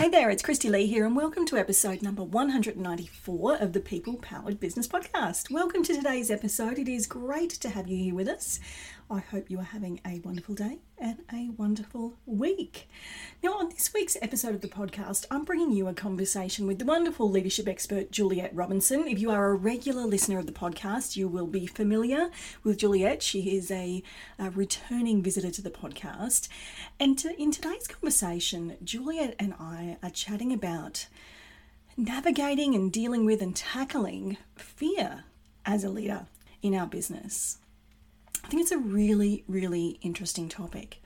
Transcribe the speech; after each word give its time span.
Hey 0.00 0.08
there, 0.08 0.30
it's 0.30 0.42
Kristy-Lee 0.42 0.86
here, 0.86 1.04
and 1.04 1.14
welcome 1.14 1.44
to 1.44 1.58
episode 1.58 2.00
number 2.00 2.22
194 2.22 3.56
of 3.56 3.74
the 3.74 3.80
People 3.80 4.16
Powered 4.16 4.58
Business 4.58 4.88
Podcast. 4.88 5.50
Welcome 5.50 5.82
to 5.82 5.94
today's 5.94 6.30
episode. 6.30 6.78
It 6.78 6.88
is 6.88 7.06
great 7.06 7.50
to 7.50 7.68
have 7.68 7.86
you 7.86 7.98
here 7.98 8.14
with 8.14 8.26
us. 8.26 8.60
I 9.12 9.18
hope 9.18 9.50
you 9.50 9.58
are 9.58 9.64
having 9.64 10.00
a 10.06 10.20
wonderful 10.20 10.54
day 10.54 10.78
and 10.96 11.18
a 11.32 11.50
wonderful 11.56 12.14
week. 12.26 12.88
Now, 13.42 13.54
on 13.54 13.68
this 13.68 13.92
week's 13.92 14.16
episode 14.22 14.54
of 14.54 14.60
the 14.60 14.68
podcast, 14.68 15.26
I'm 15.32 15.44
bringing 15.44 15.72
you 15.72 15.88
a 15.88 15.94
conversation 15.94 16.68
with 16.68 16.78
the 16.78 16.84
wonderful 16.84 17.28
leadership 17.28 17.66
expert 17.66 18.12
Juliet 18.12 18.54
Robinson. 18.54 19.08
If 19.08 19.18
you 19.18 19.32
are 19.32 19.50
a 19.50 19.54
regular 19.54 20.04
listener 20.06 20.38
of 20.38 20.46
the 20.46 20.52
podcast, 20.52 21.16
you 21.16 21.26
will 21.26 21.48
be 21.48 21.66
familiar 21.66 22.30
with 22.62 22.78
Juliet. 22.78 23.20
She 23.20 23.56
is 23.56 23.72
a, 23.72 24.04
a 24.38 24.50
returning 24.50 25.24
visitor 25.24 25.50
to 25.50 25.62
the 25.62 25.70
podcast. 25.70 26.46
And 27.00 27.18
to, 27.18 27.34
in 27.36 27.50
today's 27.50 27.88
conversation, 27.88 28.76
Juliet 28.84 29.34
and 29.40 29.54
I 29.58 29.96
are 30.04 30.10
chatting 30.10 30.52
about 30.52 31.08
navigating 31.96 32.76
and 32.76 32.92
dealing 32.92 33.24
with 33.24 33.42
and 33.42 33.56
tackling 33.56 34.36
fear 34.54 35.24
as 35.66 35.82
a 35.82 35.90
leader 35.90 36.26
in 36.62 36.76
our 36.76 36.86
business. 36.86 37.58
I 38.50 38.52
think 38.52 38.62
it's 38.62 38.72
a 38.72 38.78
really, 38.78 39.44
really 39.46 40.00
interesting 40.02 40.48
topic 40.48 41.00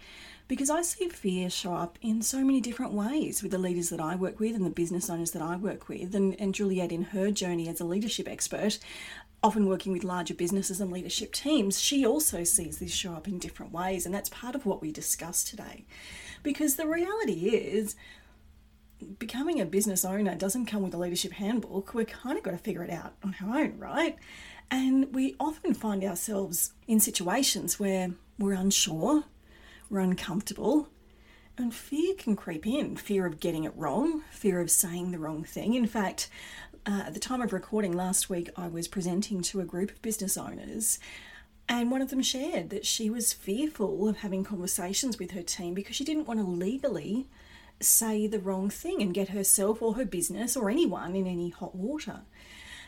because 0.49 0.71
I 0.71 0.81
see 0.81 1.11
fear 1.11 1.51
show 1.51 1.75
up 1.75 1.99
in 2.01 2.23
so 2.23 2.43
many 2.43 2.59
different 2.59 2.95
ways 2.95 3.43
with 3.43 3.53
the 3.53 3.59
leaders 3.59 3.91
that 3.91 4.01
I 4.01 4.17
work 4.17 4.41
with 4.41 4.57
and 4.57 4.65
the 4.65 4.71
business 4.71 5.11
owners 5.11 5.33
that 5.33 5.43
I 5.43 5.57
work 5.57 5.87
with. 5.87 6.15
And, 6.15 6.41
and 6.41 6.55
Juliet, 6.55 6.91
in 6.91 7.03
her 7.03 7.31
journey 7.31 7.69
as 7.69 7.81
a 7.81 7.85
leadership 7.85 8.31
expert, 8.31 8.79
often 9.43 9.69
working 9.69 9.93
with 9.93 10.05
larger 10.05 10.33
businesses 10.33 10.81
and 10.81 10.91
leadership 10.91 11.35
teams, 11.35 11.79
she 11.79 12.07
also 12.07 12.45
sees 12.45 12.79
this 12.79 12.95
show 12.95 13.13
up 13.13 13.29
in 13.29 13.39
different 13.39 13.73
ways. 13.73 14.07
And 14.07 14.15
that's 14.15 14.31
part 14.31 14.55
of 14.55 14.65
what 14.65 14.81
we 14.81 14.91
discuss 14.91 15.45
today. 15.45 15.85
Because 16.43 16.77
the 16.77 16.87
reality 16.87 17.51
is, 17.51 17.95
becoming 19.19 19.61
a 19.61 19.67
business 19.67 20.03
owner 20.03 20.35
doesn't 20.35 20.65
come 20.65 20.83
with 20.83 20.95
a 20.95 20.99
leadership 20.99 21.33
handbook. 21.33 21.93
We're 21.93 22.07
kind 22.07 22.39
of 22.39 22.43
got 22.43 22.53
to 22.53 22.57
figure 22.57 22.85
it 22.85 22.91
out 22.91 23.17
on 23.23 23.37
our 23.43 23.59
own, 23.59 23.79
right? 23.79 24.17
And 24.75 25.15
we 25.15 25.37
often 25.39 25.73
find 25.73 26.03
ourselves 26.03 26.73
in 26.89 26.99
situations 26.99 27.79
where 27.79 28.11
we're 28.41 28.55
unsure, 28.55 29.23
we're 29.89 30.01
uncomfortable, 30.01 30.89
and 31.57 31.73
fear 31.73 32.13
can 32.17 32.35
creep 32.35 32.67
in 32.67 32.97
fear 32.97 33.25
of 33.25 33.39
getting 33.39 33.63
it 33.63 33.73
wrong, 33.77 34.23
fear 34.33 34.61
of 34.61 34.73
saying 34.73 35.13
the 35.13 35.21
wrong 35.21 35.45
thing. 35.45 35.75
In 35.75 35.87
fact, 35.87 36.29
uh, 36.87 37.05
at 37.07 37.15
the 37.15 37.21
time 37.21 37.41
of 37.41 37.53
recording 37.53 37.93
last 37.93 38.29
week, 38.29 38.51
I 38.57 38.67
was 38.67 38.89
presenting 38.89 39.43
to 39.43 39.61
a 39.61 39.65
group 39.65 39.93
of 39.93 40.03
business 40.03 40.37
owners. 40.37 40.99
And 41.69 41.89
one 41.93 42.03
of 42.03 42.11
them 42.11 42.21
shared 42.21 42.71
that 42.71 42.85
she 42.85 43.09
was 43.09 43.33
fearful 43.33 44.09
of 44.09 44.19
having 44.19 44.43
conversations 44.43 45.21
with 45.21 45.31
her 45.31 45.43
team 45.43 45.75
because 45.75 45.95
she 45.95 46.03
didn't 46.03 46.27
want 46.27 46.41
to 46.41 46.47
legally 46.47 47.29
say 47.79 48.27
the 48.27 48.41
wrong 48.41 48.71
thing 48.71 49.01
and 49.01 49.15
get 49.15 49.29
herself 49.29 49.81
or 49.81 49.95
her 49.95 50.05
business 50.05 50.57
or 50.57 50.69
anyone 50.69 51.15
in 51.15 51.29
any 51.29 51.51
hot 51.51 51.77
water. 51.77 52.23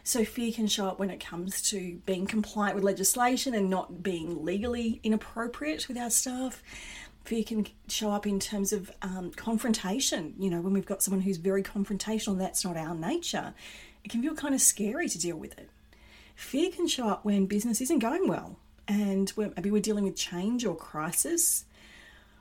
So 0.06 0.24
fear 0.24 0.52
can 0.52 0.68
show 0.68 0.86
up 0.86 1.00
when 1.00 1.10
it 1.10 1.18
comes 1.18 1.60
to 1.70 2.00
being 2.06 2.26
compliant 2.26 2.76
with 2.76 2.84
legislation 2.84 3.54
and 3.54 3.68
not 3.68 4.04
being 4.04 4.44
legally 4.44 5.00
inappropriate 5.02 5.88
with 5.88 5.98
our 5.98 6.10
staff. 6.10 6.62
Fear 7.24 7.42
can 7.42 7.66
show 7.88 8.12
up 8.12 8.24
in 8.24 8.38
terms 8.38 8.72
of 8.72 8.88
um, 9.02 9.32
confrontation. 9.32 10.34
You 10.38 10.48
know, 10.48 10.60
when 10.60 10.72
we've 10.72 10.86
got 10.86 11.02
someone 11.02 11.22
who's 11.22 11.38
very 11.38 11.64
confrontational, 11.64 12.38
that's 12.38 12.64
not 12.64 12.76
our 12.76 12.94
nature. 12.94 13.52
It 14.04 14.12
can 14.12 14.22
feel 14.22 14.36
kind 14.36 14.54
of 14.54 14.60
scary 14.60 15.08
to 15.08 15.18
deal 15.18 15.36
with 15.36 15.58
it. 15.58 15.70
Fear 16.36 16.70
can 16.70 16.86
show 16.86 17.08
up 17.08 17.24
when 17.24 17.46
business 17.46 17.80
isn't 17.80 17.98
going 17.98 18.28
well 18.28 18.60
and 18.86 19.32
maybe 19.36 19.72
we're 19.72 19.82
dealing 19.82 20.04
with 20.04 20.14
change 20.14 20.64
or 20.64 20.76
crisis 20.76 21.64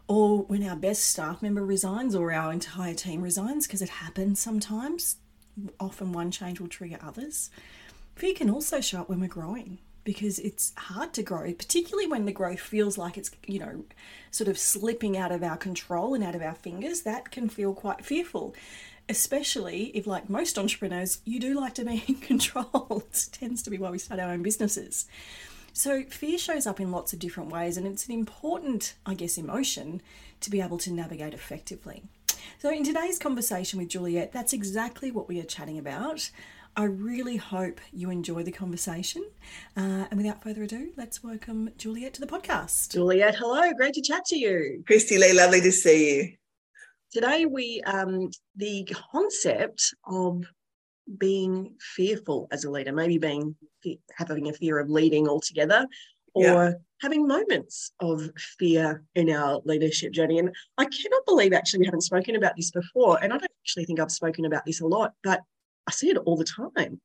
or 0.08 0.44
when 0.44 0.62
our 0.64 0.76
best 0.76 1.08
staff 1.08 1.42
member 1.42 1.66
resigns 1.66 2.14
or 2.14 2.32
our 2.32 2.54
entire 2.54 2.94
team 2.94 3.24
resigns 3.24 3.66
because 3.66 3.82
it 3.82 3.90
happens 3.90 4.40
sometimes 4.40 5.18
often 5.80 6.12
one 6.12 6.32
change 6.32 6.60
will 6.60 6.68
trigger 6.68 6.98
others. 7.02 7.50
Fear 8.16 8.34
can 8.36 8.50
also 8.50 8.82
show 8.82 9.02
up 9.02 9.10
when 9.10 9.20
we're 9.20 9.28
growing 9.28 9.80
because 10.06 10.40
it's 10.40 10.72
hard 10.78 11.14
to 11.14 11.24
grow, 11.24 11.52
particularly 11.52 12.08
when 12.08 12.26
the 12.26 12.32
growth 12.32 12.60
feels 12.60 12.98
like 12.98 13.18
it's, 13.18 13.32
you 13.48 13.60
know, 13.60 13.84
sort 14.32 14.48
of 14.48 14.58
slipping 14.58 15.18
out 15.18 15.32
of 15.32 15.44
our 15.44 15.58
control 15.58 16.14
and 16.14 16.24
out 16.24 16.36
of 16.36 16.42
our 16.42 16.54
fingers. 16.54 17.02
That 17.02 17.32
can 17.32 17.50
feel 17.50 17.74
quite 17.74 18.06
fearful, 18.06 18.56
especially 19.10 19.86
if, 19.96 20.06
like 20.06 20.30
most 20.30 20.58
entrepreneurs, 20.58 21.20
you 21.26 21.40
do 21.40 21.60
like 21.60 21.74
to 21.74 21.86
be 21.86 22.04
in 22.08 22.16
control. 22.16 23.04
it 23.12 23.28
tends 23.32 23.64
to 23.64 23.70
be 23.70 23.80
why 23.80 23.90
we 23.90 23.98
start 23.98 24.20
our 24.20 24.32
own 24.32 24.44
businesses. 24.44 25.08
So, 25.74 26.04
fear 26.04 26.38
shows 26.38 26.66
up 26.66 26.80
in 26.80 26.92
lots 26.92 27.12
of 27.12 27.20
different 27.20 27.52
ways, 27.52 27.76
and 27.76 27.86
it's 27.86 28.06
an 28.06 28.14
important, 28.14 28.94
I 29.06 29.14
guess, 29.14 29.38
emotion 29.38 30.02
to 30.40 30.50
be 30.50 30.62
able 30.62 30.78
to 30.78 30.94
navigate 30.94 31.34
effectively. 31.34 32.04
So, 32.58 32.70
in 32.70 32.86
today's 32.86 33.20
conversation 33.20 33.80
with 33.80 33.90
Juliet, 33.90 34.32
that's 34.32 34.54
exactly 34.54 35.12
what 35.12 35.28
we 35.28 35.42
are 35.42 35.46
chatting 35.46 35.78
about. 35.78 36.32
I 36.78 36.86
really 36.86 37.36
hope 37.36 37.82
you 37.92 38.10
enjoy 38.10 38.44
the 38.44 38.52
conversation. 38.52 39.26
Uh, 39.76 40.06
and 40.10 40.16
without 40.16 40.42
further 40.42 40.64
ado, 40.64 40.92
let's 40.96 41.22
welcome 41.22 41.70
Juliet 41.78 42.14
to 42.14 42.22
the 42.22 42.28
podcast. 42.28 42.94
Juliet, 42.94 43.36
hello. 43.36 43.74
Great 43.74 43.94
to 43.96 44.02
chat 44.02 44.24
to 44.28 44.38
you. 44.38 44.84
Kristy-Lee, 44.90 45.34
lovely 45.34 45.60
to 45.62 45.72
see 45.72 46.16
you. 46.16 46.32
Today, 47.12 47.46
we 47.46 47.82
um, 47.86 48.30
the 48.56 48.88
concept 49.12 49.94
of 50.08 50.46
being 51.18 51.76
fearful 51.80 52.48
as 52.52 52.64
a 52.64 52.72
leader, 52.72 52.94
maybe 52.94 53.18
being 53.18 53.54
having 54.18 54.48
a 54.48 54.54
fear 54.54 54.80
of 54.80 54.90
leading 54.90 55.28
altogether, 55.28 55.86
or 56.36 56.44
yeah. 56.44 56.72
having 57.02 57.28
moments 57.28 57.92
of 58.02 58.30
fear 58.60 59.04
in 59.16 59.32
our 59.32 59.62
leadership 59.66 60.12
journey. 60.12 60.38
And 60.38 60.54
I 60.78 60.86
cannot 60.86 61.26
believe 61.26 61.54
actually 61.54 61.80
we 61.80 61.86
haven't 61.86 62.02
spoken 62.02 62.36
about 62.36 62.56
this 62.56 62.72
before. 62.72 63.18
And 63.24 63.34
I 63.34 63.38
don't 63.38 63.52
actually 63.64 63.86
think 63.86 64.00
I've 64.00 64.12
spoken 64.12 64.46
about 64.46 64.66
this 64.66 64.82
a 64.82 64.86
lot, 64.86 65.14
but 65.24 65.42
I 65.88 65.92
see 65.92 66.10
it 66.10 66.18
all 66.18 66.38
the 66.38 66.44
time. 66.44 67.00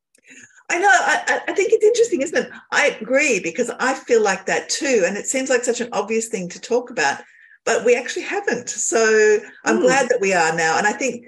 I 0.70 0.78
know. 0.78 0.88
I, 0.88 1.40
I, 1.48 1.52
think 1.52 1.72
it's 1.72 1.84
interesting, 1.84 2.22
isn't 2.22 2.46
it? 2.46 2.50
I 2.70 2.96
agree 3.00 3.40
because 3.40 3.70
I 3.80 3.94
feel 3.94 4.22
like 4.22 4.46
that 4.46 4.68
too. 4.68 5.04
And 5.06 5.16
it 5.16 5.26
seems 5.26 5.50
like 5.50 5.64
such 5.64 5.80
an 5.80 5.88
obvious 5.92 6.28
thing 6.28 6.48
to 6.50 6.60
talk 6.60 6.90
about, 6.90 7.20
but 7.64 7.84
we 7.84 7.96
actually 7.96 8.22
haven't. 8.22 8.68
So 8.70 9.38
I'm 9.64 9.78
mm. 9.78 9.82
glad 9.82 10.08
that 10.08 10.20
we 10.20 10.32
are 10.32 10.54
now. 10.54 10.78
And 10.78 10.86
I 10.86 10.92
think 10.92 11.26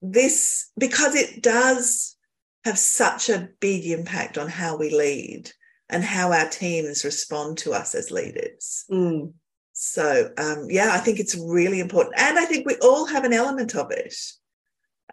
this, 0.00 0.70
because 0.76 1.14
it 1.14 1.42
does 1.42 2.16
have 2.64 2.78
such 2.78 3.28
a 3.28 3.48
big 3.60 3.86
impact 3.86 4.36
on 4.36 4.48
how 4.48 4.76
we 4.76 4.90
lead, 4.90 5.52
and 5.92 6.02
how 6.02 6.32
our 6.32 6.48
teams 6.48 7.04
respond 7.04 7.58
to 7.58 7.72
us 7.72 7.94
as 7.94 8.10
leaders. 8.10 8.84
Mm. 8.90 9.34
So, 9.72 10.30
um, 10.38 10.66
yeah, 10.70 10.90
I 10.92 10.98
think 10.98 11.20
it's 11.20 11.36
really 11.36 11.80
important. 11.80 12.14
And 12.18 12.38
I 12.38 12.44
think 12.46 12.66
we 12.66 12.76
all 12.82 13.06
have 13.06 13.24
an 13.24 13.32
element 13.32 13.74
of 13.74 13.90
it. 13.90 14.14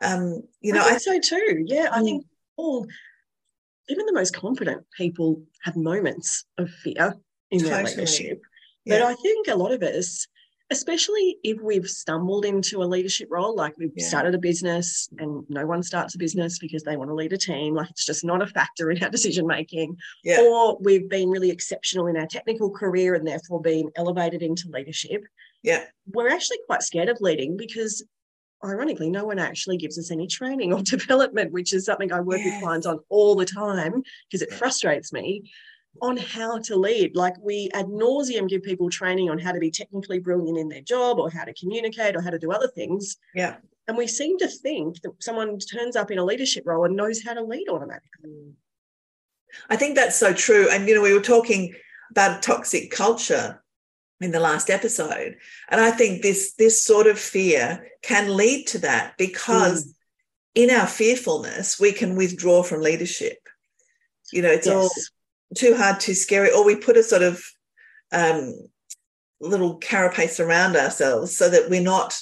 Um, 0.02 0.44
you 0.62 0.74
know, 0.74 0.82
I 0.82 0.96
think 0.96 0.96
I, 0.96 1.20
so 1.22 1.38
too. 1.38 1.66
Yeah, 1.68 1.90
I 1.92 2.02
think 2.02 2.24
mm. 2.24 2.28
all, 2.56 2.88
even 3.90 4.06
the 4.06 4.14
most 4.14 4.36
confident 4.36 4.86
people 4.96 5.44
have 5.64 5.76
moments 5.76 6.46
of 6.58 6.70
fear 6.70 7.16
in 7.52 7.60
totally. 7.60 7.70
their 7.70 7.84
leadership. 7.84 8.42
Yeah. 8.86 9.00
But 9.00 9.08
I 9.08 9.14
think 9.16 9.48
a 9.48 9.56
lot 9.56 9.74
of 9.74 9.84
us 9.84 10.28
especially 10.72 11.38
if 11.44 11.60
we've 11.62 11.88
stumbled 11.88 12.46
into 12.46 12.84
a 12.84 12.86
leadership 12.86 13.28
role, 13.32 13.56
like 13.56 13.76
we've 13.78 13.92
yeah. 13.96 14.08
started 14.08 14.36
a 14.36 14.40
business 14.40 15.10
and 15.18 15.44
no 15.50 15.66
one 15.66 15.82
starts 15.82 16.14
a 16.14 16.18
business 16.20 16.60
because 16.60 16.84
they 16.84 16.96
want 16.96 17.10
to 17.10 17.16
lead 17.16 17.34
a 17.34 17.38
team, 17.38 17.74
like 17.74 17.90
it's 17.90 18.06
just 18.06 18.24
not 18.24 18.42
a 18.42 18.48
factor 18.48 18.92
in 18.92 19.04
our 19.04 19.10
decision 19.18 19.48
making. 19.48 19.98
Yeah. 20.24 20.42
Or 20.42 20.78
we've 20.80 21.10
been 21.10 21.30
really 21.30 21.50
exceptional 21.50 22.08
in 22.08 22.18
our 22.18 22.28
technical 22.28 22.70
career 22.70 23.16
and 23.16 23.28
therefore 23.28 23.62
been 23.62 23.90
elevated 23.96 24.44
into 24.44 24.70
leadership. 24.70 25.24
Yeah. 25.64 25.86
We're 26.14 26.30
actually 26.30 26.60
quite 26.68 26.84
scared 26.84 27.10
of 27.10 27.20
leading 27.20 27.58
because 27.58 28.04
ironically, 28.64 29.10
no 29.10 29.26
one 29.26 29.40
actually 29.40 29.78
gives 29.78 29.98
us 29.98 30.12
any 30.12 30.28
training 30.28 30.74
or 30.74 30.82
development, 30.84 31.52
which 31.52 31.74
is 31.74 31.86
something 31.86 32.12
I 32.12 32.20
work 32.20 32.42
with 32.44 32.62
clients 32.62 32.86
on 32.86 33.00
all 33.10 33.36
the 33.36 33.46
time 33.46 34.04
because 34.30 34.42
it 34.42 34.54
frustrates 34.54 35.12
me 35.12 35.50
on 36.02 36.18
how 36.18 36.60
to 36.60 36.76
lead. 36.76 37.16
Like 37.16 37.36
we 37.42 37.70
ad 37.74 37.88
nauseum 37.88 38.48
give 38.48 38.64
people 38.64 38.90
training 38.90 39.30
on 39.30 39.40
how 39.40 39.52
to 39.52 39.60
be 39.60 39.72
technically 39.72 40.20
brilliant 40.20 40.58
in 40.58 40.70
their 40.70 40.82
job 40.82 41.20
or 41.20 41.30
how 41.30 41.44
to 41.44 41.54
communicate 41.54 42.16
or 42.16 42.22
how 42.22 42.30
to 42.30 42.40
do 42.40 42.52
other 42.52 42.68
things. 42.68 43.18
Yeah. 43.36 43.58
And 43.88 43.98
we 43.98 44.08
seem 44.08 44.38
to 44.38 44.48
think 44.48 45.02
that 45.02 45.12
someone 45.22 45.58
turns 45.60 45.96
up 45.96 46.12
in 46.12 46.20
a 46.20 46.24
leadership 46.24 46.64
role 46.66 46.86
and 46.86 46.96
knows 46.96 47.24
how 47.24 47.34
to 47.34 47.44
lead 47.44 47.68
automatically. 47.70 48.54
I 49.70 49.76
think 49.76 49.96
that's 49.96 50.16
so 50.16 50.32
true. 50.32 50.70
And, 50.70 50.88
you 50.88 50.96
know, 50.96 51.02
we 51.02 51.14
were 51.14 51.22
talking 51.22 51.74
about 52.12 52.44
toxic 52.44 52.92
culture 52.92 53.64
in 54.22 54.32
the 54.32 54.40
last 54.40 54.70
episode. 54.70 55.38
And 55.70 55.82
I 55.82 55.92
think 55.92 56.22
this 56.22 56.54
this 56.54 56.84
sort 56.84 57.08
of 57.08 57.18
fear 57.18 57.88
can 58.02 58.36
lead 58.36 58.68
to 58.68 58.80
that 58.80 59.14
because 59.18 59.86
mm. 59.86 59.92
in 60.56 60.70
our 60.70 60.88
fearfulness, 60.88 61.80
we 61.80 61.92
can 61.92 62.16
withdraw 62.16 62.64
from 62.64 62.82
leadership. 62.82 63.38
You 64.32 64.44
know, 64.44 64.50
it's 64.50 64.68
yes. 64.68 64.76
all 64.76 64.90
too 65.56 65.76
hard, 65.76 66.00
too 66.00 66.14
scary, 66.14 66.52
or 66.52 66.66
we 66.66 66.76
put 66.76 66.98
a 66.98 67.04
sort 67.04 67.24
of 67.24 67.44
um, 68.12 68.54
little 69.40 69.78
carapace 69.78 70.40
around 70.40 70.76
ourselves 70.76 71.36
so 71.38 71.50
that 71.50 71.70
we're 71.70 71.82
not 71.82 72.20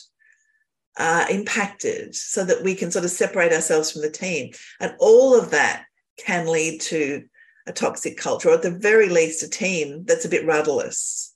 uh, 0.97 1.25
impacted, 1.29 2.15
so 2.15 2.44
that 2.44 2.63
we 2.63 2.75
can 2.75 2.91
sort 2.91 3.06
of 3.06 3.12
separate 3.12 3.53
ourselves 3.53 3.91
from 3.91 4.01
the 4.01 4.09
team. 4.09 4.51
And 4.79 4.95
all 5.00 5.38
of 5.38 5.51
that 5.51 5.85
can 6.18 6.47
lead 6.47 6.81
to 6.81 7.24
a 7.68 7.74
toxic 7.74 8.18
culture, 8.18 8.50
or 8.50 8.53
at 8.53 8.62
the 8.62 8.71
very 8.71 9.09
least, 9.09 9.44
a 9.44 9.50
team 9.50 10.06
that's 10.06 10.25
a 10.25 10.29
bit 10.29 10.45
rudderless. 10.45 11.33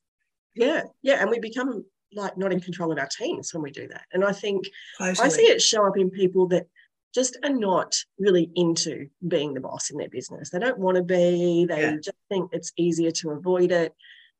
Yeah, 0.55 0.83
yeah, 1.01 1.21
and 1.21 1.29
we 1.29 1.39
become 1.39 1.85
like 2.13 2.37
not 2.37 2.51
in 2.51 2.59
control 2.59 2.91
of 2.91 2.97
our 2.97 3.07
teams 3.07 3.53
when 3.53 3.63
we 3.63 3.71
do 3.71 3.87
that. 3.87 4.03
And 4.13 4.23
I 4.23 4.33
think 4.33 4.67
totally. 4.97 5.25
I 5.25 5.29
see 5.29 5.43
it 5.43 5.61
show 5.61 5.85
up 5.85 5.97
in 5.97 6.09
people 6.09 6.47
that 6.47 6.67
just 7.13 7.37
are 7.43 7.53
not 7.53 7.95
really 8.19 8.49
into 8.55 9.07
being 9.27 9.53
the 9.53 9.59
boss 9.59 9.89
in 9.89 9.97
their 9.97 10.09
business. 10.09 10.49
They 10.49 10.59
don't 10.59 10.79
want 10.79 10.97
to 10.97 11.03
be, 11.03 11.65
they 11.67 11.81
yeah. 11.81 11.95
just 11.95 12.17
think 12.29 12.51
it's 12.53 12.71
easier 12.77 13.11
to 13.11 13.31
avoid 13.31 13.71
it. 13.71 13.93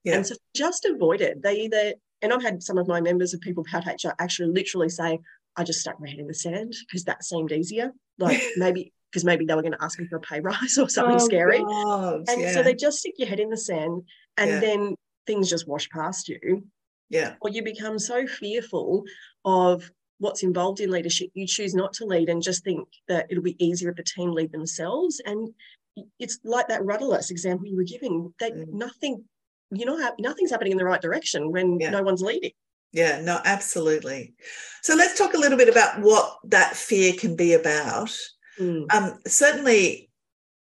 Yeah. 0.04 0.16
And 0.16 0.28
so 0.28 0.36
just 0.56 0.86
avoid 0.86 1.22
it. 1.22 1.42
They 1.44 1.62
either, 1.62 1.94
and 2.22 2.34
I've 2.34 2.42
had 2.42 2.64
some 2.64 2.78
of 2.78 2.88
my 2.88 3.02
members 3.02 3.34
of 3.34 3.42
People 3.42 3.66
Powered 3.70 3.86
HR 3.86 4.12
actually 4.20 4.54
literally 4.54 4.90
say, 4.90 5.20
I 5.58 5.64
just 5.64 5.82
stuck 5.82 6.00
my 6.00 6.10
head 6.10 6.20
in 6.20 6.28
the 6.28 6.34
sand 6.34 6.74
because 6.88 7.04
that 7.06 7.24
seemed 7.24 7.52
easier. 7.52 7.92
Like 8.18 8.42
maybe 8.58 8.94
because 9.12 9.26
maybe 9.26 9.44
they 9.44 9.54
were 9.56 9.62
going 9.62 9.74
to 9.74 9.84
ask 9.84 10.00
me 10.00 10.08
for 10.08 10.16
a 10.16 10.22
pay 10.22 10.40
rise 10.40 10.78
or 10.82 10.88
something 10.88 11.16
oh, 11.16 11.26
scary. 11.26 11.60
God, 11.60 12.24
and 12.30 12.42
yeah. 12.42 12.54
so 12.54 12.64
they 12.64 12.74
just 12.74 13.00
stick 13.00 13.16
your 13.18 13.28
head 13.28 13.42
in 13.42 13.50
the 13.50 13.58
sand 13.58 14.04
and 14.38 14.50
yeah. 14.50 14.60
then 14.60 14.96
things 15.28 15.50
just 15.50 15.68
wash 15.68 15.90
past 15.90 16.30
you. 16.30 16.66
Yeah. 17.10 17.34
Or 17.42 17.50
you 17.50 17.62
become 17.62 18.00
so 18.00 18.26
fearful 18.26 19.04
of 19.44 19.92
what's 20.22 20.44
involved 20.44 20.80
in 20.80 20.92
leadership, 20.92 21.32
you 21.34 21.48
choose 21.48 21.74
not 21.74 21.94
to 21.94 22.06
lead 22.06 22.30
and 22.30 22.44
just 22.44 22.64
think 22.64 22.88
that 23.08 23.26
it'll 23.30 23.44
be 23.44 23.64
easier 23.64 23.90
if 23.90 23.96
the 23.96 24.04
team 24.04 24.32
lead 24.32 24.52
themselves. 24.52 25.20
And 25.26 25.50
it's 26.20 26.40
like 26.44 26.68
that 26.68 26.86
rudderless 26.86 27.32
example 27.32 27.66
you 27.66 27.76
were 27.76 27.84
giving, 27.84 28.32
that 28.40 28.54
mm. 28.54 28.68
nothing, 28.72 29.24
you 29.72 29.86
know, 29.86 30.00
nothing's 30.20 30.52
happening 30.52 30.74
in 30.74 30.78
the 30.78 30.86
right 30.86 31.02
direction 31.02 31.52
when 31.52 31.80
yeah. 31.80 31.90
no 31.90 32.04
one's 32.04 32.22
leading. 32.22 32.52
Yeah, 32.94 33.20
no, 33.22 33.40
absolutely. 33.46 34.36
So 34.84 34.96
let's 34.96 35.18
talk 35.18 35.34
a 35.34 35.40
little 35.40 35.58
bit 35.58 35.70
about 35.70 36.00
what 36.02 36.38
that 36.46 36.76
fear 36.76 37.14
can 37.14 37.36
be 37.36 37.54
about. 37.54 38.16
Mm. 38.60 38.94
Um, 38.94 39.18
certainly, 39.26 40.12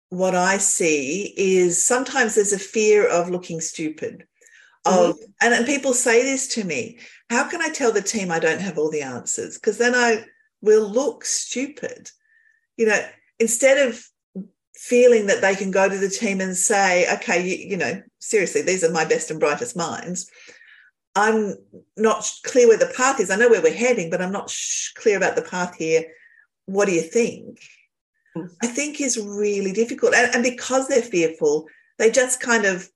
what 0.09 0.35
I 0.35 0.57
see 0.57 1.35
is 1.37 1.85
sometimes 1.85 2.35
there's 2.35 2.53
a 2.55 2.59
fear 2.59 3.07
of 3.07 3.29
looking 3.29 3.61
stupid. 3.61 4.27
Of 4.87 5.17
mm-hmm. 5.17 5.25
and, 5.41 5.55
and 5.55 5.67
people 5.67 5.95
say 5.95 6.23
this 6.23 6.47
to 6.49 6.65
me, 6.65 6.99
how 7.31 7.49
can 7.49 7.63
I 7.63 7.71
tell 7.71 7.93
the 7.93 8.03
team 8.03 8.31
I 8.31 8.39
don't 8.39 8.61
have 8.61 8.79
all 8.79 8.91
the 8.91 9.03
answers? 9.03 9.59
Because 9.59 9.79
then 9.79 9.95
I 9.95 10.25
will 10.61 10.89
look 10.89 11.25
stupid. 11.25 12.11
You 12.77 12.87
know, 12.87 13.01
instead 13.39 13.89
of 13.89 14.05
feeling 14.75 15.27
that 15.27 15.41
they 15.41 15.55
can 15.55 15.71
go 15.71 15.89
to 15.89 15.97
the 15.97 16.09
team 16.09 16.41
and 16.41 16.57
say, 16.57 17.11
okay, 17.15 17.43
you, 17.43 17.71
you 17.71 17.77
know, 17.77 18.03
seriously, 18.19 18.63
these 18.63 18.85
are 18.85 18.91
my 18.91 19.05
best 19.05 19.31
and 19.31 19.41
brightest 19.41 19.77
minds. 19.77 20.31
I'm 21.15 21.55
not 21.97 22.29
clear 22.43 22.69
where 22.69 22.77
the 22.77 22.93
path 22.97 23.21
is. 23.21 23.31
I 23.31 23.37
know 23.37 23.49
where 23.49 23.63
we're 23.63 23.73
heading, 23.73 24.11
but 24.11 24.21
I'm 24.21 24.33
not 24.33 24.51
sh- 24.51 24.93
clear 24.95 25.17
about 25.17 25.37
the 25.37 25.43
path 25.43 25.77
here. 25.77 26.05
What 26.67 26.87
do 26.87 26.93
you 26.93 27.03
think? 27.03 27.61
Mm. 28.37 28.51
I 28.63 28.67
think 28.67 29.01
is 29.01 29.19
really 29.19 29.73
difficult. 29.73 30.15
And, 30.15 30.35
and 30.35 30.43
because 30.43 30.89
they're 30.89 31.03
fearful, 31.03 31.69
they 31.99 32.11
just 32.11 32.41
kind 32.41 32.65
of 32.65 32.89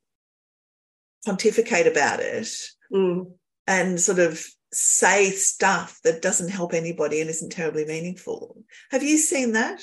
pontificate 1.29 1.87
about 1.87 2.21
it. 2.21 2.49
Mm 2.93 3.27
and 3.69 4.01
sort 4.01 4.19
of 4.19 4.45
say 4.73 5.31
stuff 5.31 6.01
that 6.03 6.23
doesn't 6.23 6.49
help 6.49 6.73
anybody 6.73 7.21
and 7.21 7.31
isn't 7.31 7.53
terribly 7.53 7.85
meaningful. 7.85 8.65
Have 8.91 9.03
you 9.03 9.19
seen 9.19 9.53
that? 9.53 9.81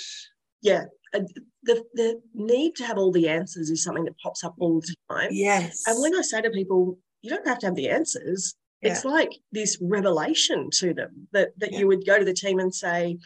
Yeah. 0.61 0.85
The, 1.13 1.83
the 1.93 2.21
need 2.33 2.75
to 2.75 2.85
have 2.85 2.97
all 2.97 3.11
the 3.11 3.29
answers 3.29 3.69
is 3.69 3.83
something 3.83 4.03
that 4.05 4.17
pops 4.17 4.43
up 4.43 4.55
all 4.59 4.81
the 4.81 4.95
time. 5.09 5.29
Yes. 5.31 5.83
And 5.87 6.01
when 6.01 6.15
I 6.15 6.21
say 6.21 6.41
to 6.41 6.49
people, 6.49 6.97
you 7.21 7.29
don't 7.29 7.47
have 7.47 7.59
to 7.59 7.67
have 7.67 7.75
the 7.75 7.89
answers, 7.89 8.55
yeah. 8.81 8.91
it's 8.91 9.05
like 9.05 9.31
this 9.51 9.77
revelation 9.81 10.69
to 10.79 10.93
them 10.93 11.27
that, 11.31 11.49
that 11.57 11.71
yeah. 11.71 11.79
you 11.79 11.87
would 11.87 12.05
go 12.05 12.19
to 12.19 12.25
the 12.25 12.33
team 12.33 12.59
and 12.59 12.73
say, 12.73 13.17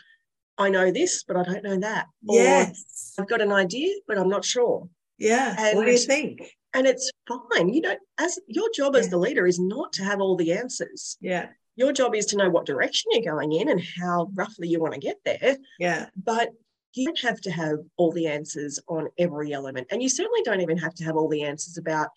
I 0.58 0.70
know 0.70 0.92
this, 0.92 1.24
but 1.24 1.38
I 1.38 1.44
don't 1.44 1.64
know 1.64 1.80
that. 1.80 2.08
Or, 2.28 2.36
yes. 2.36 3.14
I've 3.18 3.30
got 3.30 3.42
an 3.42 3.52
idea, 3.52 3.96
but 4.08 4.18
I'm 4.18 4.30
not 4.30 4.46
sure. 4.46 4.90
Yeah. 5.18 5.56
And 5.58 5.78
what 5.78 5.86
do 5.86 5.92
you 5.92 5.98
think? 5.98 6.42
And 6.74 6.88
it's 6.88 7.12
fine. 7.28 7.70
You 7.70 7.82
don't 7.82 8.00
as 8.20 8.40
your 8.48 8.70
job 8.76 8.94
yeah. 8.94 9.02
as 9.02 9.10
the 9.10 9.18
leader 9.18 9.48
is 9.48 9.60
not 9.60 9.94
to 9.94 10.04
have 10.04 10.22
all 10.22 10.36
the 10.36 10.54
answers. 10.54 11.18
Yeah. 11.22 11.48
Your 11.76 11.94
job 11.94 12.14
is 12.14 12.26
to 12.28 12.38
know 12.38 12.50
what 12.50 12.66
direction 12.66 13.12
you're 13.14 13.34
going 13.34 13.54
in 13.54 13.70
and 13.70 13.82
how 14.00 14.30
roughly 14.34 14.68
you 14.68 14.82
want 14.82 14.94
to 14.94 15.00
get 15.00 15.18
there. 15.24 15.58
Yeah. 15.80 16.08
But 16.22 16.50
you 16.94 17.06
don't 17.06 17.20
have 17.22 17.40
to 17.42 17.52
have 17.52 17.78
all 17.96 18.12
the 18.12 18.28
answers 18.28 18.80
on 18.90 19.08
every 19.18 19.54
element. 19.54 19.88
And 19.90 20.04
you 20.04 20.10
certainly 20.10 20.42
don't 20.44 20.60
even 20.60 20.78
have 20.78 20.94
to 20.96 21.06
have 21.06 21.16
all 21.16 21.30
the 21.30 21.44
answers 21.44 21.78
about 21.78 22.10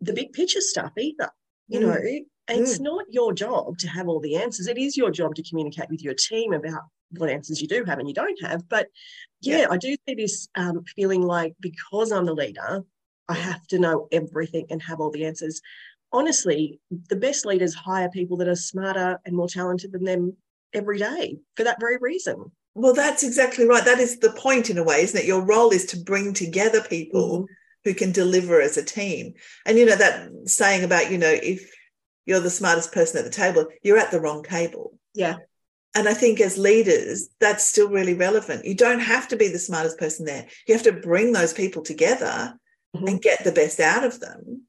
the 0.00 0.12
big 0.12 0.32
picture 0.32 0.60
stuff 0.60 0.92
either 0.96 1.30
you 1.72 1.80
mm. 1.80 1.82
know? 1.82 2.20
It's 2.48 2.78
mm. 2.78 2.82
not 2.82 3.04
your 3.08 3.32
job 3.32 3.78
to 3.78 3.88
have 3.88 4.08
all 4.08 4.20
the 4.20 4.36
answers. 4.36 4.66
It 4.66 4.78
is 4.78 4.96
your 4.96 5.10
job 5.10 5.34
to 5.36 5.42
communicate 5.42 5.88
with 5.88 6.02
your 6.02 6.14
team 6.14 6.52
about 6.52 6.82
what 7.16 7.30
answers 7.30 7.60
you 7.60 7.68
do 7.68 7.84
have 7.84 7.98
and 7.98 8.08
you 8.08 8.14
don't 8.14 8.40
have. 8.42 8.68
But 8.68 8.88
yeah, 9.42 9.58
yeah. 9.58 9.66
i 9.70 9.76
do 9.76 9.96
see 10.08 10.14
this 10.14 10.48
um, 10.54 10.84
feeling 10.84 11.22
like 11.22 11.54
because 11.60 12.12
i'm 12.12 12.24
the 12.24 12.32
leader 12.32 12.84
I 13.28 13.34
have 13.34 13.66
to 13.68 13.78
know 13.78 14.08
everything 14.12 14.66
and 14.70 14.82
have 14.82 15.00
all 15.00 15.10
the 15.10 15.24
answers. 15.24 15.60
Honestly, 16.12 16.80
the 17.08 17.16
best 17.16 17.46
leaders 17.46 17.74
hire 17.74 18.10
people 18.10 18.36
that 18.38 18.48
are 18.48 18.56
smarter 18.56 19.18
and 19.24 19.34
more 19.34 19.48
talented 19.48 19.92
than 19.92 20.04
them 20.04 20.36
every 20.74 20.98
day 20.98 21.38
for 21.56 21.64
that 21.64 21.80
very 21.80 21.98
reason. 21.98 22.50
Well, 22.74 22.94
that's 22.94 23.22
exactly 23.22 23.66
right. 23.66 23.84
That 23.84 23.98
is 23.98 24.18
the 24.18 24.32
point 24.32 24.70
in 24.70 24.78
a 24.78 24.82
way, 24.82 25.02
isn't 25.02 25.18
it? 25.18 25.26
Your 25.26 25.44
role 25.44 25.70
is 25.70 25.86
to 25.86 25.98
bring 25.98 26.32
together 26.32 26.82
people 26.82 27.40
mm-hmm. 27.40 27.44
who 27.84 27.94
can 27.94 28.12
deliver 28.12 28.60
as 28.60 28.76
a 28.76 28.84
team. 28.84 29.34
And 29.66 29.78
you 29.78 29.86
know 29.86 29.96
that 29.96 30.30
saying 30.46 30.84
about, 30.84 31.10
you 31.10 31.18
know, 31.18 31.30
if 31.30 31.70
you're 32.24 32.40
the 32.40 32.50
smartest 32.50 32.92
person 32.92 33.18
at 33.18 33.24
the 33.24 33.30
table, 33.30 33.66
you're 33.82 33.98
at 33.98 34.10
the 34.10 34.20
wrong 34.20 34.42
table. 34.42 34.98
Yeah. 35.14 35.36
And 35.94 36.08
I 36.08 36.14
think 36.14 36.40
as 36.40 36.56
leaders, 36.56 37.28
that's 37.38 37.66
still 37.66 37.90
really 37.90 38.14
relevant. 38.14 38.64
You 38.64 38.74
don't 38.74 39.00
have 39.00 39.28
to 39.28 39.36
be 39.36 39.48
the 39.48 39.58
smartest 39.58 39.98
person 39.98 40.24
there. 40.24 40.46
You 40.66 40.74
have 40.74 40.84
to 40.84 40.92
bring 40.92 41.32
those 41.32 41.52
people 41.52 41.82
together 41.82 42.54
mm-hmm. 42.94 43.06
and 43.06 43.22
get 43.22 43.44
the 43.44 43.52
best 43.52 43.80
out 43.80 44.04
of 44.04 44.20
them. 44.20 44.62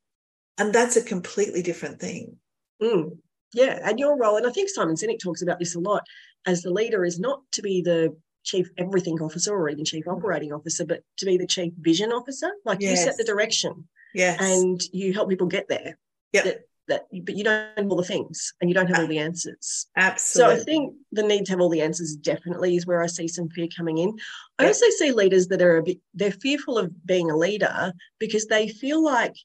And 0.58 0.74
that's 0.74 0.96
a 0.96 1.04
completely 1.04 1.62
different 1.62 2.00
thing. 2.00 2.38
Mm. 2.82 3.18
Yeah. 3.54 3.80
And 3.84 4.00
your 4.00 4.18
role, 4.18 4.38
and 4.38 4.48
I 4.48 4.52
think 4.52 4.70
Simon 4.70 4.96
Sinek 4.96 5.20
talks 5.20 5.42
about 5.42 5.60
this 5.60 5.76
a 5.76 5.80
lot, 5.80 6.04
as 6.46 6.62
the 6.62 6.72
leader 6.72 7.06
is 7.06 7.20
not 7.20 7.42
to 7.54 7.62
be 7.62 7.82
the 7.82 8.16
chief 8.44 8.70
everything 8.78 9.20
officer 9.22 9.54
or 9.54 9.70
even 9.70 9.86
chief 9.86 10.08
operating 10.08 10.52
officer, 10.52 10.86
but 10.86 11.02
to 11.18 11.26
be 11.26 11.38
the 11.38 11.48
chief 11.48 11.74
vision 11.80 12.12
officer. 12.12 12.52
Like 12.66 12.82
yes. 12.82 12.92
you 12.92 12.98
set 12.98 13.18
the 13.18 13.24
direction. 13.24 13.88
Yes. 14.14 14.40
And 14.42 14.82
you 14.92 15.14
help 15.14 15.30
people 15.30 15.48
get 15.48 15.68
there. 15.70 15.98
Yeah. 16.34 16.52
That, 16.90 17.08
but 17.24 17.38
you 17.38 17.46
don't 17.46 17.78
know 17.78 17.88
all 17.90 17.96
the 17.96 18.04
things 18.04 18.54
and 18.60 18.70
you 18.70 18.74
don't 18.74 18.88
have 18.88 19.00
all 19.00 19.08
the 19.08 19.20
answers. 19.20 19.88
Absolutely. 19.96 20.56
So 20.56 20.62
I 20.62 20.64
think 20.64 20.96
the 21.14 21.24
need 21.24 21.46
to 21.46 21.54
have 21.54 21.62
all 21.62 21.70
the 21.70 21.82
answers 21.82 22.16
definitely 22.16 22.76
is 22.76 22.86
where 22.86 23.02
I 23.02 23.08
see 23.08 23.28
some 23.30 23.48
fear 23.50 23.68
coming 23.76 24.00
in. 24.00 24.18
I 24.60 24.68
also 24.68 24.86
see 24.98 25.14
leaders 25.14 25.48
that 25.48 25.62
are 25.62 25.78
a 25.78 25.84
bit 25.84 26.00
they're 26.14 26.32
fearful 26.32 26.78
of 26.78 27.06
being 27.06 27.32
a 27.32 27.38
leader 27.38 27.94
because 28.20 28.48
they 28.48 28.68
feel 28.68 29.02
like 29.02 29.36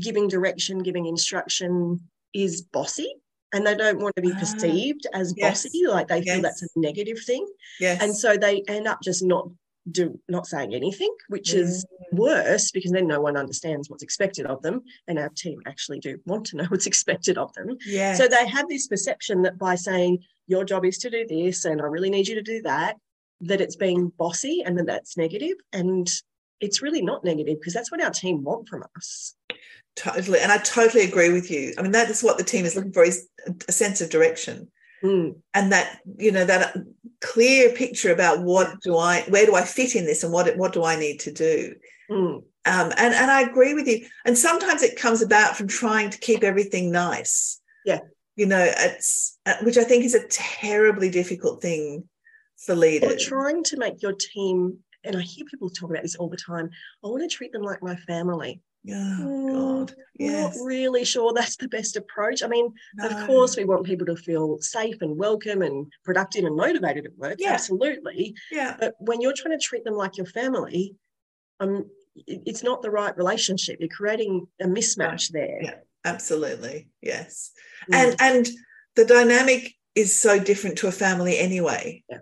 giving 0.00 0.28
direction, 0.28 0.78
giving 0.78 1.06
instruction 1.06 2.00
is 2.32 2.62
bossy 2.62 3.12
and 3.54 3.66
they 3.66 3.74
don't 3.76 4.00
want 4.00 4.14
to 4.16 4.22
be 4.22 4.32
ah, 4.34 4.38
perceived 4.38 5.06
as 5.14 5.32
bossy 5.34 5.70
yes. 5.72 5.90
like 5.90 6.08
they 6.08 6.22
feel 6.22 6.34
yes. 6.34 6.42
that's 6.42 6.62
a 6.62 6.68
negative 6.76 7.18
thing 7.24 7.46
yes. 7.80 8.02
and 8.02 8.14
so 8.14 8.36
they 8.36 8.62
end 8.68 8.86
up 8.86 8.98
just 9.02 9.22
not 9.24 9.48
do 9.90 10.18
not 10.28 10.46
saying 10.46 10.74
anything, 10.74 11.14
which 11.28 11.52
mm. 11.52 11.58
is 11.58 11.84
worse 12.12 12.70
because 12.70 12.92
then 12.92 13.06
no 13.06 13.20
one 13.20 13.36
understands 13.36 13.90
what's 13.90 14.02
expected 14.02 14.46
of 14.46 14.62
them, 14.62 14.82
and 15.08 15.18
our 15.18 15.28
team 15.30 15.60
actually 15.66 16.00
do 16.00 16.18
want 16.26 16.46
to 16.46 16.56
know 16.56 16.64
what's 16.68 16.86
expected 16.86 17.38
of 17.38 17.52
them. 17.54 17.76
Yeah. 17.86 18.14
So 18.14 18.28
they 18.28 18.46
have 18.48 18.68
this 18.68 18.86
perception 18.86 19.42
that 19.42 19.58
by 19.58 19.74
saying 19.74 20.24
your 20.46 20.64
job 20.64 20.84
is 20.84 20.98
to 20.98 21.10
do 21.10 21.26
this, 21.26 21.64
and 21.64 21.80
I 21.80 21.86
really 21.86 22.10
need 22.10 22.28
you 22.28 22.34
to 22.36 22.42
do 22.42 22.62
that, 22.62 22.96
that 23.42 23.60
it's 23.60 23.76
being 23.76 24.12
bossy 24.18 24.62
and 24.64 24.78
that 24.78 24.86
that's 24.86 25.16
negative, 25.16 25.56
and 25.72 26.08
it's 26.60 26.82
really 26.82 27.02
not 27.02 27.24
negative 27.24 27.60
because 27.60 27.74
that's 27.74 27.90
what 27.90 28.02
our 28.02 28.10
team 28.10 28.42
want 28.42 28.68
from 28.68 28.84
us. 28.96 29.34
Totally, 29.96 30.40
and 30.40 30.50
I 30.50 30.58
totally 30.58 31.04
agree 31.04 31.32
with 31.32 31.50
you. 31.50 31.74
I 31.78 31.82
mean, 31.82 31.92
that 31.92 32.10
is 32.10 32.22
what 32.22 32.38
the 32.38 32.44
team 32.44 32.64
is 32.64 32.74
looking 32.74 32.92
for: 32.92 33.04
is 33.04 33.28
a 33.68 33.72
sense 33.72 34.00
of 34.00 34.10
direction. 34.10 34.68
Mm. 35.04 35.34
and 35.52 35.70
that 35.70 35.98
you 36.16 36.32
know 36.32 36.46
that 36.46 36.74
clear 37.24 37.70
picture 37.70 38.12
about 38.12 38.42
what 38.42 38.80
do 38.82 38.96
I, 38.96 39.22
where 39.28 39.46
do 39.46 39.54
I 39.54 39.62
fit 39.62 39.96
in 39.96 40.04
this, 40.04 40.22
and 40.22 40.32
what 40.32 40.56
what 40.56 40.72
do 40.72 40.84
I 40.84 40.96
need 40.96 41.20
to 41.20 41.32
do. 41.32 41.74
Mm. 42.10 42.42
Um, 42.66 42.92
and 42.96 43.14
and 43.14 43.30
I 43.30 43.42
agree 43.42 43.74
with 43.74 43.88
you. 43.88 44.06
And 44.24 44.36
sometimes 44.36 44.82
it 44.82 44.96
comes 44.96 45.22
about 45.22 45.56
from 45.56 45.68
trying 45.68 46.10
to 46.10 46.18
keep 46.18 46.42
everything 46.42 46.90
nice. 46.90 47.60
Yeah, 47.84 48.00
you 48.36 48.46
know, 48.46 48.70
it's 48.78 49.38
uh, 49.46 49.56
which 49.62 49.78
I 49.78 49.84
think 49.84 50.04
is 50.04 50.14
a 50.14 50.28
terribly 50.28 51.10
difficult 51.10 51.62
thing 51.62 52.08
for 52.64 52.74
leaders. 52.74 53.26
Or 53.26 53.28
trying 53.28 53.64
to 53.64 53.76
make 53.78 54.02
your 54.02 54.14
team 54.14 54.78
and 55.04 55.16
I 55.16 55.20
hear 55.20 55.44
people 55.44 55.70
talk 55.70 55.90
about 55.90 56.02
this 56.02 56.16
all 56.16 56.28
the 56.28 56.36
time. 56.36 56.70
I 57.04 57.08
want 57.08 57.22
to 57.22 57.36
treat 57.36 57.52
them 57.52 57.62
like 57.62 57.82
my 57.82 57.96
family. 57.96 58.60
Oh, 58.90 59.86
God. 59.86 59.94
Yes. 60.18 60.56
Not 60.56 60.64
really 60.64 61.04
sure 61.04 61.32
that's 61.32 61.56
the 61.56 61.68
best 61.68 61.96
approach. 61.96 62.42
I 62.42 62.48
mean, 62.48 62.72
No. 62.96 63.08
of 63.08 63.26
course, 63.26 63.56
we 63.56 63.64
want 63.64 63.86
people 63.86 64.06
to 64.06 64.16
feel 64.16 64.58
safe 64.60 64.96
and 65.00 65.16
welcome 65.16 65.62
and 65.62 65.90
productive 66.04 66.44
and 66.44 66.56
motivated 66.56 67.06
at 67.06 67.16
work. 67.16 67.36
Yeah. 67.38 67.52
Absolutely. 67.52 68.34
Yeah. 68.50 68.76
But 68.78 68.94
when 68.98 69.20
you're 69.20 69.32
trying 69.34 69.58
to 69.58 69.62
treat 69.62 69.84
them 69.84 69.94
like 69.94 70.16
your 70.16 70.26
family, 70.26 70.96
um, 71.60 71.88
it's 72.16 72.62
not 72.62 72.82
the 72.82 72.90
right 72.90 73.16
relationship. 73.16 73.78
You're 73.80 73.88
creating 73.88 74.46
a 74.60 74.66
mismatch 74.66 75.30
there. 75.32 75.62
Yeah. 75.62 75.74
Absolutely. 76.04 76.88
Yes. 77.00 77.52
Mm. 77.90 77.94
And 77.96 78.16
and 78.20 78.48
the 78.94 79.06
dynamic 79.06 79.74
is 79.94 80.14
so 80.18 80.38
different 80.38 80.76
to 80.78 80.88
a 80.88 80.92
family 80.92 81.38
anyway. 81.38 82.04
Yeah. 82.08 82.18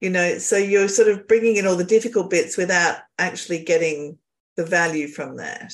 You 0.00 0.10
know, 0.10 0.38
so 0.38 0.56
you're 0.56 0.88
sort 0.88 1.08
of 1.08 1.26
bringing 1.26 1.56
in 1.56 1.66
all 1.66 1.76
the 1.76 1.84
difficult 1.84 2.30
bits 2.30 2.56
without 2.56 2.98
actually 3.18 3.64
getting 3.64 4.18
the 4.56 4.66
value 4.66 5.08
from 5.08 5.36
that. 5.36 5.72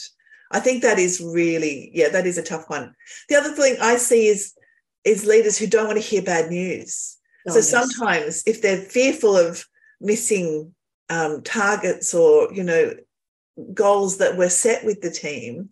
I 0.53 0.61
think 0.61 0.83
that 0.83 0.99
is 0.99 1.21
really, 1.21 1.91
yeah, 1.95 2.09
that 2.11 2.27
is 2.27 2.39
a 2.39 2.43
tough 2.43 2.69
one. 2.69 2.95
The 3.29 3.37
other 3.37 3.53
thing 3.53 3.77
I 3.81 3.97
see 3.97 4.27
is 4.27 4.55
is 5.05 5.25
leaders 5.25 5.57
who 5.57 5.67
don't 5.67 5.87
want 5.87 5.99
to 5.99 6.05
hear 6.05 6.23
bad 6.23 6.51
news. 6.51 7.17
Oh, 7.49 7.53
so 7.53 7.59
yes. 7.59 7.71
sometimes 7.71 8.43
if 8.47 8.61
they're 8.61 8.83
fearful 8.83 9.37
of 9.37 9.65
missing 10.01 10.75
um, 11.11 11.43
targets 11.43 12.15
or 12.15 12.53
you 12.53 12.63
know 12.63 12.95
goals 13.75 14.19
that 14.19 14.37
were 14.37 14.49
set 14.49 14.85
with 14.85 15.01
the 15.03 15.11
team 15.11 15.69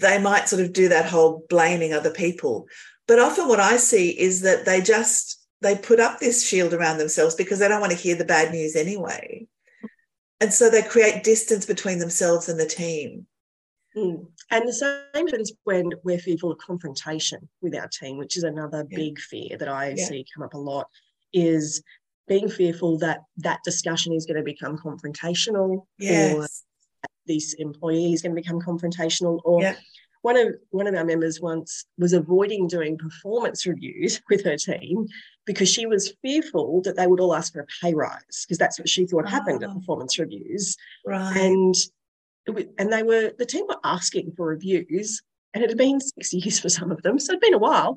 they 0.00 0.20
might 0.20 0.48
sort 0.48 0.60
of 0.60 0.72
do 0.72 0.88
that 0.88 1.06
whole 1.06 1.46
blaming 1.48 1.92
other 1.92 2.10
people 2.10 2.66
but 3.06 3.18
often 3.18 3.48
what 3.48 3.60
i 3.60 3.76
see 3.76 4.10
is 4.10 4.42
that 4.42 4.66
they 4.66 4.80
just 4.80 5.40
they 5.64 5.76
put 5.76 5.98
up 5.98 6.20
this 6.20 6.46
shield 6.46 6.72
around 6.74 6.98
themselves 6.98 7.34
because 7.34 7.58
they 7.58 7.66
don't 7.68 7.80
want 7.80 7.90
to 7.92 7.98
hear 7.98 8.14
the 8.14 8.24
bad 8.24 8.52
news 8.52 8.76
anyway 8.76 9.46
and 10.40 10.52
so 10.52 10.68
they 10.70 10.82
create 10.82 11.24
distance 11.24 11.64
between 11.66 11.98
themselves 11.98 12.48
and 12.48 12.60
the 12.60 12.66
team 12.66 13.26
Mm. 13.96 14.26
And 14.50 14.66
the 14.68 14.72
same 14.72 15.26
happens 15.28 15.52
when 15.62 15.88
we're 16.02 16.18
fearful 16.18 16.50
of 16.50 16.58
confrontation 16.58 17.48
with 17.62 17.76
our 17.76 17.86
team, 17.86 18.18
which 18.18 18.36
is 18.36 18.42
another 18.42 18.84
Yeah. 18.90 18.96
big 18.98 19.20
fear 19.20 19.56
that 19.56 19.68
I 19.68 19.90
Yeah. 19.90 20.06
see 20.06 20.26
come 20.34 20.42
up 20.42 20.54
a 20.54 20.58
lot, 20.58 20.90
is 21.32 21.80
being 22.26 22.48
fearful 22.48 22.98
that 22.98 23.20
that 23.36 23.60
discussion 23.62 24.12
is 24.12 24.26
going 24.26 24.38
to 24.38 24.42
become 24.42 24.76
confrontational 24.78 25.86
or 26.00 26.42
yes 26.42 26.64
this 27.26 27.54
employee 27.54 28.12
is 28.12 28.20
going 28.20 28.34
to 28.34 28.42
become 28.42 28.60
confrontational 28.60 29.40
or 29.44 29.62
Yeah. 29.62 29.76
One 30.24 30.38
of 30.38 30.48
one 30.70 30.86
of 30.86 30.94
our 30.94 31.04
members 31.04 31.38
once 31.38 31.84
was 31.98 32.14
avoiding 32.14 32.66
doing 32.66 32.96
performance 32.96 33.66
reviews 33.66 34.22
with 34.30 34.42
her 34.42 34.56
team 34.56 35.06
because 35.44 35.68
she 35.68 35.84
was 35.84 36.14
fearful 36.22 36.80
that 36.80 36.96
they 36.96 37.06
would 37.06 37.20
all 37.20 37.34
ask 37.34 37.52
for 37.52 37.60
a 37.60 37.66
pay 37.82 37.92
rise 37.92 38.44
because 38.44 38.56
that's 38.56 38.78
what 38.78 38.88
she 38.88 39.04
thought 39.06 39.28
happened 39.28 39.62
at 39.62 39.68
Oh. 39.68 39.74
performance 39.74 40.18
reviews. 40.18 40.76
Right. 41.06 41.36
And 41.36 41.74
and 42.78 42.90
they 42.90 43.02
were 43.02 43.32
the 43.38 43.44
team 43.44 43.66
were 43.68 43.76
asking 43.84 44.32
for 44.34 44.46
reviews 44.46 45.20
and 45.52 45.62
it 45.62 45.68
had 45.68 45.76
been 45.78 46.00
six 46.00 46.32
years 46.38 46.58
for 46.58 46.70
some 46.70 46.90
of 46.90 47.02
them 47.02 47.18
so 47.18 47.32
it'd 47.32 47.42
been 47.42 47.52
a 47.52 47.58
while. 47.58 47.94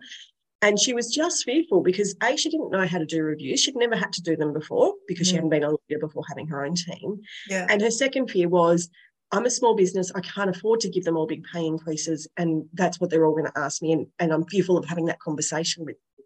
And 0.62 0.78
she 0.78 0.92
was 0.94 1.08
just 1.14 1.46
fearful 1.46 1.82
because 1.82 2.14
a 2.22 2.36
she 2.36 2.50
didn't 2.50 2.72
know 2.72 2.86
how 2.88 2.98
to 2.98 3.06
do 3.06 3.22
reviews. 3.24 3.62
She'd 3.62 3.76
never 3.78 3.96
had 3.96 4.12
to 4.14 4.22
do 4.22 4.36
them 4.36 4.52
before 4.52 4.96
because 5.08 5.28
she 5.28 5.34
Mhm. 5.34 5.38
hadn't 5.38 5.50
been 5.52 5.64
a 5.64 5.70
leader 5.70 6.00
before 6.02 6.24
having 6.28 6.48
her 6.48 6.66
own 6.66 6.76
team. 6.76 7.22
Yeah. 7.48 7.68
And 7.70 7.80
her 7.82 7.92
second 7.92 8.32
fear 8.32 8.50
was 8.50 8.90
i'm 9.32 9.46
a 9.46 9.50
small 9.52 9.76
business 9.76 10.12
i 10.16 10.22
can't 10.22 10.50
afford 10.50 10.80
to 10.80 10.90
give 10.90 11.04
them 11.04 11.18
all 11.18 11.28
big 11.28 11.44
pay 11.52 11.66
increases 11.66 12.28
and 12.38 12.66
that's 12.74 13.00
what 13.00 13.10
they're 13.10 13.26
all 13.26 13.34
going 13.34 13.46
to 13.46 13.60
ask 13.60 13.82
me 13.82 13.92
and, 13.92 14.08
and 14.20 14.32
i'm 14.32 14.46
fearful 14.46 14.78
of 14.78 14.86
having 14.86 15.06
that 15.06 15.20
conversation 15.20 15.86
with 15.86 15.96
them. 15.96 16.26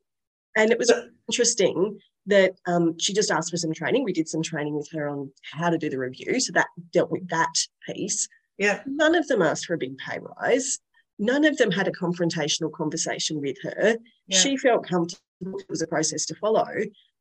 and 0.58 0.72
it 0.72 0.78
was 0.78 0.92
interesting 1.30 2.00
that 2.28 2.54
um, 2.68 2.98
she 3.00 3.14
just 3.14 3.32
asked 3.32 3.50
for 3.50 3.58
some 3.58 3.74
training 3.74 4.04
we 4.04 4.14
did 4.14 4.30
some 4.30 4.44
training 4.44 4.76
with 4.76 4.90
her 4.92 5.10
on 5.10 5.32
how 5.44 5.70
to 5.70 5.78
do 5.78 5.90
the 5.90 5.98
review 5.98 6.40
so 6.40 6.52
that 6.54 6.68
dealt 6.94 7.12
with 7.12 7.28
that 7.30 7.54
piece 7.88 8.28
yeah 8.58 8.82
None 8.86 9.16
of 9.16 9.28
them 9.28 9.42
asked 9.42 9.66
for 9.66 9.74
a 9.74 9.78
big 9.80 9.98
pay 9.98 10.20
rise. 10.20 10.80
None 11.18 11.46
of 11.46 11.58
them 11.58 11.72
had 11.72 11.88
a 11.88 11.92
confrontational 11.92 12.72
conversation 12.72 13.42
with 13.42 13.58
her. 13.64 13.98
Yeah. 14.28 14.38
She 14.38 14.58
felt 14.58 14.88
comfortable. 14.88 15.20
It 15.42 15.70
was 15.70 15.82
a 15.82 15.88
process 15.88 16.26
to 16.28 16.36
follow. 16.36 16.68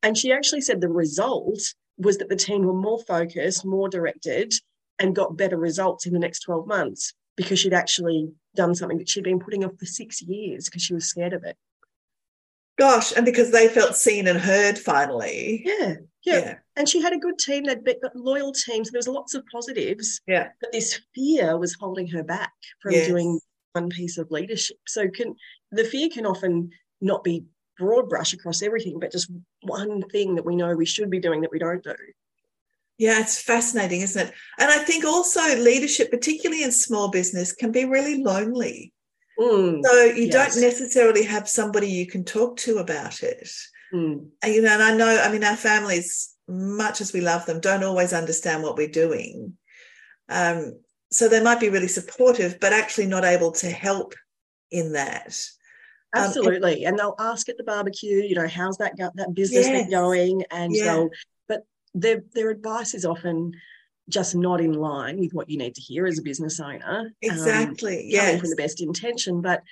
And 0.02 0.16
she 0.16 0.32
actually 0.32 0.62
said 0.62 0.80
the 0.80 0.88
result 0.88 1.60
was 1.98 2.18
that 2.18 2.28
the 2.28 2.36
team 2.36 2.62
were 2.62 2.74
more 2.74 3.02
focused, 3.04 3.64
more 3.64 3.88
directed, 3.88 4.52
and 5.00 5.16
got 5.16 5.36
better 5.36 5.56
results 5.56 6.06
in 6.06 6.12
the 6.12 6.18
next 6.18 6.40
12 6.40 6.66
months 6.66 7.12
because 7.36 7.58
she'd 7.58 7.72
actually 7.74 8.30
done 8.54 8.74
something 8.74 8.98
that 8.98 9.08
she'd 9.08 9.24
been 9.24 9.40
putting 9.40 9.64
off 9.64 9.72
for 9.78 9.86
six 9.86 10.20
years 10.22 10.66
because 10.66 10.82
she 10.82 10.94
was 10.94 11.06
scared 11.06 11.32
of 11.32 11.42
it. 11.44 11.56
gosh 12.78 13.12
and 13.16 13.24
because 13.24 13.50
they 13.50 13.68
felt 13.68 13.94
seen 13.96 14.26
and 14.28 14.38
heard 14.38 14.78
finally 14.78 15.62
Yeah. 15.64 15.94
Yeah. 16.24 16.38
yeah 16.38 16.54
And 16.76 16.88
she 16.88 17.00
had 17.00 17.12
a 17.12 17.18
good 17.18 17.38
team. 17.38 17.64
They'd 17.64 17.84
be 17.84 17.94
loyal 18.14 18.52
teams. 18.52 18.90
There 18.90 18.98
was 18.98 19.08
lots 19.08 19.34
of 19.34 19.42
positives. 19.52 20.20
Yeah. 20.26 20.48
But 20.60 20.72
this 20.72 21.00
fear 21.14 21.58
was 21.58 21.74
holding 21.74 22.08
her 22.08 22.22
back 22.22 22.52
from 22.82 22.92
Yes. 22.92 23.08
doing 23.08 23.40
one 23.72 23.88
piece 23.88 24.18
of 24.18 24.30
leadership. 24.30 24.76
So 24.86 25.08
can 25.08 25.34
the 25.72 25.84
fear 25.84 26.08
can 26.10 26.26
often 26.26 26.70
not 27.00 27.24
be 27.24 27.44
broad 27.78 28.08
brush 28.10 28.34
across 28.34 28.62
everything, 28.62 28.98
but 29.00 29.12
just 29.12 29.30
one 29.62 30.02
thing 30.10 30.34
that 30.34 30.44
we 30.44 30.56
know 30.56 30.74
we 30.74 30.84
should 30.84 31.08
be 31.10 31.20
doing 31.20 31.40
that 31.42 31.50
we 31.52 31.58
don't 31.58 31.82
do. 31.82 31.94
Yeah, 33.00 33.18
it's 33.18 33.40
fascinating, 33.40 34.02
isn't 34.02 34.28
it? 34.28 34.34
And 34.58 34.70
I 34.70 34.76
think 34.76 35.06
also 35.06 35.40
leadership, 35.56 36.10
particularly 36.10 36.64
in 36.64 36.70
small 36.70 37.08
business, 37.08 37.54
can 37.54 37.72
be 37.72 37.86
really 37.86 38.22
lonely. 38.22 38.92
Mm, 39.38 39.82
So 39.82 40.04
you 40.04 40.26
Yes. 40.26 40.54
don't 40.54 40.60
necessarily 40.60 41.22
have 41.24 41.48
somebody 41.48 41.88
you 41.88 42.06
can 42.06 42.24
talk 42.26 42.58
to 42.58 42.76
about 42.76 43.22
it. 43.22 43.48
mm, 43.94 44.28
And, 44.42 44.54
you 44.54 44.60
know, 44.60 44.74
and 44.74 44.82
I 44.82 44.94
know, 44.94 45.18
I 45.18 45.32
mean, 45.32 45.42
our 45.44 45.56
families, 45.56 46.36
much 46.46 47.00
as 47.00 47.14
we 47.14 47.22
love 47.22 47.46
them, 47.46 47.58
don't 47.58 47.84
always 47.84 48.12
understand 48.12 48.62
what 48.62 48.76
we're 48.76 48.88
doing. 48.88 49.56
Um, 50.28 50.78
so 51.10 51.26
they 51.26 51.42
might 51.42 51.58
be 51.58 51.70
really 51.70 51.88
supportive, 51.88 52.60
but 52.60 52.74
actually 52.74 53.06
not 53.06 53.24
able 53.24 53.52
to 53.52 53.70
help 53.70 54.14
in 54.70 54.92
that. 54.92 55.42
Um, 56.14 56.24
absolutely. 56.24 56.84
and 56.84 56.98
they'll 56.98 57.14
ask 57.18 57.48
at 57.48 57.56
the 57.56 57.64
barbecue, 57.64 58.22
you 58.22 58.34
know, 58.34 58.46
how's 58.46 58.76
that 58.76 58.98
go- 58.98 59.12
that 59.14 59.32
business 59.32 59.68
been 59.68 59.88
Yes. 59.88 59.90
going? 59.90 60.44
And 60.50 60.74
they'll, 60.74 61.08
their 61.94 62.22
their 62.34 62.50
advice 62.50 62.94
is 62.94 63.04
often 63.04 63.52
just 64.08 64.34
not 64.34 64.60
in 64.60 64.72
line 64.72 65.18
with 65.20 65.32
what 65.32 65.48
you 65.48 65.56
need 65.56 65.74
to 65.74 65.80
hear 65.80 66.06
as 66.06 66.18
a 66.18 66.22
business 66.22 66.58
owner. 66.58 67.00
Um, 67.00 67.12
Exactly. 67.22 67.96
coming 67.96 68.10
yes. 68.10 68.40
from 68.40 68.50
the 68.50 68.56
best 68.56 68.80
intention, 68.80 69.40
but 69.40 69.62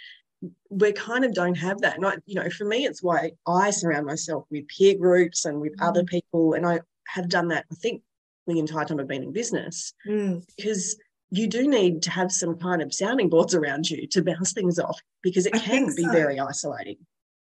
we 0.71 0.93
kind 0.93 1.25
of 1.25 1.35
don't 1.35 1.57
have 1.57 1.81
that. 1.81 1.97
And 1.97 2.07
I, 2.07 2.17
you 2.25 2.37
know, 2.37 2.49
for 2.51 2.65
me, 2.65 2.85
it's 2.87 3.03
why 3.03 3.33
I 3.47 3.71
surround 3.71 4.07
myself 4.07 4.45
with 4.51 4.69
peer 4.69 4.97
groups 4.97 5.45
and 5.45 5.61
with 5.61 5.75
other 5.81 6.03
Mm. 6.05 6.09
people. 6.09 6.53
And 6.53 6.65
I 6.65 6.81
have 7.09 7.29
done 7.29 7.49
that, 7.49 7.65
I 7.73 7.75
think, 7.75 8.03
the 8.47 8.61
entire 8.61 8.85
time 8.85 9.01
I've 9.01 9.09
been 9.09 9.25
in 9.25 9.33
business, 9.33 9.93
Mm, 10.07 10.45
because 10.57 10.97
you 11.31 11.49
do 11.49 11.67
need 11.67 12.03
to 12.03 12.11
have 12.11 12.31
some 12.31 12.57
kind 12.59 12.81
of 12.81 12.95
sounding 12.95 13.29
boards 13.29 13.55
around 13.55 13.91
you 13.91 14.07
to 14.07 14.23
bounce 14.23 14.53
things 14.53 14.79
off 14.79 14.99
because 15.23 15.47
it 15.47 15.55
I 15.57 15.59
can 15.59 15.87
be 15.97 16.05
so. 16.05 16.13
very 16.13 16.39
isolating. 16.39 16.99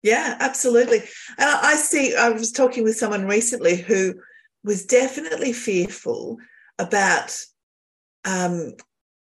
Yeah, 0.04 0.36
absolutely. 0.38 0.98
And 1.38 1.50
I 1.50 1.74
see, 1.74 2.14
I 2.14 2.28
was 2.28 2.52
talking 2.52 2.84
with 2.84 2.96
someone 2.96 3.26
recently 3.26 3.76
who 3.76 4.14
was 4.64 4.86
definitely 4.86 5.52
fearful 5.52 6.38
about 6.78 7.38
um, 8.24 8.72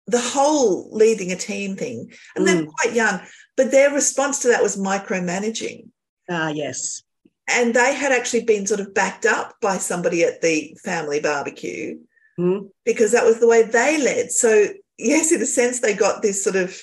the 0.06 0.20
whole 0.20 0.88
leading 0.92 1.32
a 1.32 1.37
team 1.37 1.76
thing. 1.76 2.12
And 2.37 2.46
they're 2.46 2.66
quite 2.66 2.94
young, 2.94 3.20
but 3.56 3.70
their 3.70 3.92
response 3.92 4.40
to 4.40 4.49
that 4.49 4.62
was 4.62 4.76
micromanaging. 4.76 5.88
Ah, 6.30 6.49
yes. 6.49 7.02
And 7.49 7.75
they 7.75 7.94
had 7.94 8.12
actually 8.12 8.44
been 8.44 8.66
sort 8.66 8.80
of 8.80 8.94
backed 8.94 9.26
up 9.26 9.56
by 9.61 9.76
somebody 9.78 10.22
at 10.25 10.40
the 10.40 10.76
family 10.82 11.20
barbecue 11.20 11.99
Mm. 12.38 12.70
because 12.87 13.12
that 13.12 13.26
was 13.26 13.40
the 13.40 13.49
way 13.49 13.62
they 13.62 13.99
led. 14.02 14.32
So, 14.32 14.68
yes, 14.96 15.32
in 15.32 15.42
a 15.42 15.46
sense, 15.46 15.80
they 15.80 15.94
got 15.94 16.22
this 16.22 16.42
sort 16.42 16.56
of 16.56 16.80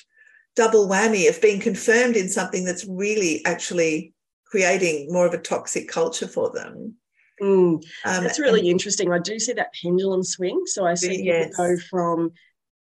double 0.54 0.86
whammy 0.88 1.28
of 1.28 1.40
being 1.40 1.60
confirmed 1.60 2.16
in 2.16 2.28
something 2.28 2.64
that's 2.64 2.86
really 2.86 3.44
actually 3.44 4.12
creating 4.46 5.12
more 5.12 5.26
of 5.26 5.34
a 5.34 5.38
toxic 5.38 5.88
culture 5.88 6.28
for 6.28 6.50
them. 6.50 6.94
Mm. 7.40 7.74
Um, 7.74 7.82
That's 8.24 8.38
really 8.38 8.68
interesting. 8.68 9.12
I 9.12 9.18
do 9.18 9.38
see 9.38 9.52
that 9.54 9.72
pendulum 9.82 10.22
swing. 10.22 10.62
So 10.66 10.86
I 10.86 10.94
see 10.94 11.22
Yes. 11.24 11.56
go 11.56 11.76
from 11.88 12.32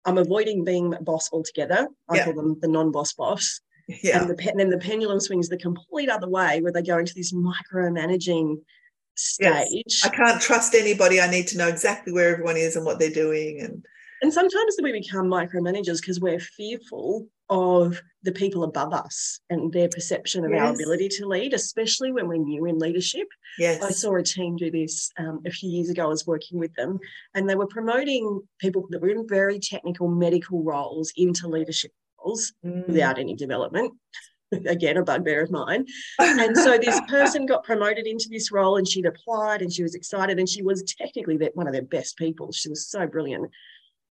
I'm 0.06 0.18
avoiding 0.18 0.64
being 0.64 0.94
boss 1.02 1.30
altogether. 1.34 1.86
I 2.08 2.16
Yeah. 2.16 2.24
call 2.24 2.34
them 2.34 2.58
the 2.62 2.70
non-boss 2.70 3.12
boss. 3.14 3.60
yeah, 4.04 4.22
And 4.22 4.30
the 4.30 4.36
pe- 4.36 4.54
then 4.56 4.70
the 4.70 4.78
pendulum 4.78 5.20
swings 5.20 5.50
the 5.50 5.58
complete 5.58 6.10
other 6.10 6.30
way 6.30 6.62
where 6.62 6.72
they 6.72 6.82
go 6.82 6.98
into 6.98 7.14
this 7.14 7.34
micromanaging 7.34 8.58
Yes. 9.40 9.68
stage. 9.70 10.02
I 10.06 10.10
can't 10.16 10.42
trust 10.42 10.76
anybody. 10.76 11.20
I 11.20 11.30
need 11.30 11.48
to 11.48 11.58
know 11.58 11.68
exactly 11.68 12.14
where 12.14 12.30
everyone 12.32 12.56
is 12.58 12.76
and 12.78 12.86
what 12.86 13.00
they're 13.00 13.10
doing. 13.10 13.60
And 13.62 13.86
And 14.22 14.34
sometimes 14.34 14.76
we 14.82 14.92
become 14.92 15.28
micromanagers 15.28 16.02
because 16.02 16.20
we're 16.20 16.40
fearful 16.40 17.28
of 17.50 18.02
the 18.24 18.32
people 18.32 18.64
above 18.64 18.94
us 18.94 19.40
and 19.50 19.72
their 19.72 19.88
perception 19.88 20.44
of 20.44 20.52
our 20.52 20.74
ability 20.74 21.08
to 21.08 21.26
lead, 21.28 21.54
especially 21.54 22.12
when 22.12 22.28
we're 22.28 22.38
new 22.38 22.66
in 22.66 22.78
leadership. 22.78 23.28
Yes. 23.58 23.82
I 23.82 23.92
saw 23.92 24.16
a 24.16 24.24
team 24.24 24.58
do 24.58 24.70
this 24.70 25.12
um, 25.18 25.42
a 25.46 25.52
few 25.52 25.70
years 25.70 25.90
ago. 25.90 26.04
I 26.04 26.08
was 26.08 26.28
working 26.28 26.60
with 26.60 26.74
them, 26.76 27.00
and 27.36 27.50
they 27.50 27.56
were 27.56 27.68
promoting 27.68 28.42
people 28.60 28.86
that 28.90 29.02
were 29.02 29.10
in 29.10 29.28
very 29.28 29.60
technical 29.60 30.08
medical 30.10 30.64
roles 30.64 31.14
into 31.16 31.48
leadership 31.48 31.92
roles 32.20 32.54
Mm, 32.66 32.88
without 32.88 33.20
any 33.20 33.36
development. 33.36 33.94
again 34.66 34.98
a 34.98 35.04
bugbear 35.04 35.42
of 35.42 35.52
mine. 35.52 35.86
And 36.20 36.56
so 36.58 36.78
this 36.78 37.00
person 37.08 37.46
got 37.46 37.64
promoted 37.64 38.08
into 38.08 38.28
this 38.30 38.52
role 38.52 38.78
and 38.78 38.88
she'd 38.88 39.06
applied 39.06 39.62
and 39.62 39.72
she 39.72 39.84
was 39.84 39.96
excited 39.96 40.40
and 40.40 40.48
she 40.48 40.62
was 40.62 40.84
technically 40.84 41.38
one 41.54 41.68
of 41.68 41.74
their 41.74 41.82
best 41.82 42.18
people. 42.18 42.52
She 42.52 42.70
was 42.70 42.88
so 42.88 43.08
brilliant. 43.08 43.50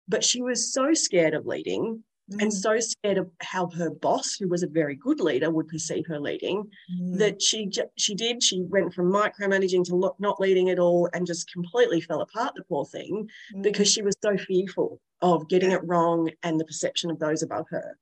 But 0.09 0.25
she 0.25 0.42
was 0.42 0.73
so 0.73 0.94
scared 0.94 1.35
of 1.35 1.47
leading 1.47 2.02
mm. 2.30 2.42
and 2.42 2.52
so 2.52 2.78
scared 2.80 3.18
of 3.18 3.30
how 3.40 3.68
her 3.71 3.90
boss, 3.90 4.35
who 4.35 4.49
was 4.49 4.62
a 4.62 4.68
very 4.68 4.97
good 4.97 5.21
leader, 5.21 5.50
would 5.50 5.68
perceive 5.68 6.06
her 6.06 6.21
leading 6.21 6.64
mm. 6.92 7.18
that 7.18 7.40
she 7.40 7.71
she 7.97 8.14
did. 8.14 8.42
She 8.42 8.62
went 8.62 8.94
from 8.94 9.12
micromanaging 9.12 9.85
to 9.87 10.14
not 10.18 10.40
leading 10.40 10.71
at 10.71 10.78
all 10.78 11.09
and 11.12 11.26
just 11.26 11.52
completely 11.52 12.00
fell 12.00 12.21
apart. 12.21 12.54
The 12.54 12.64
poor 12.64 12.85
thing, 12.85 13.28
mm. 13.54 13.62
because 13.62 13.90
she 13.90 14.02
was 14.02 14.16
so 14.23 14.37
fearful 14.37 15.00
of 15.21 15.49
getting 15.49 15.71
yeah. 15.71 15.76
it 15.76 15.85
wrong 15.85 16.30
and 16.42 16.59
the 16.59 16.64
perception 16.64 17.11
of 17.11 17.18
those 17.18 17.42
above 17.42 17.66
her. 17.71 17.97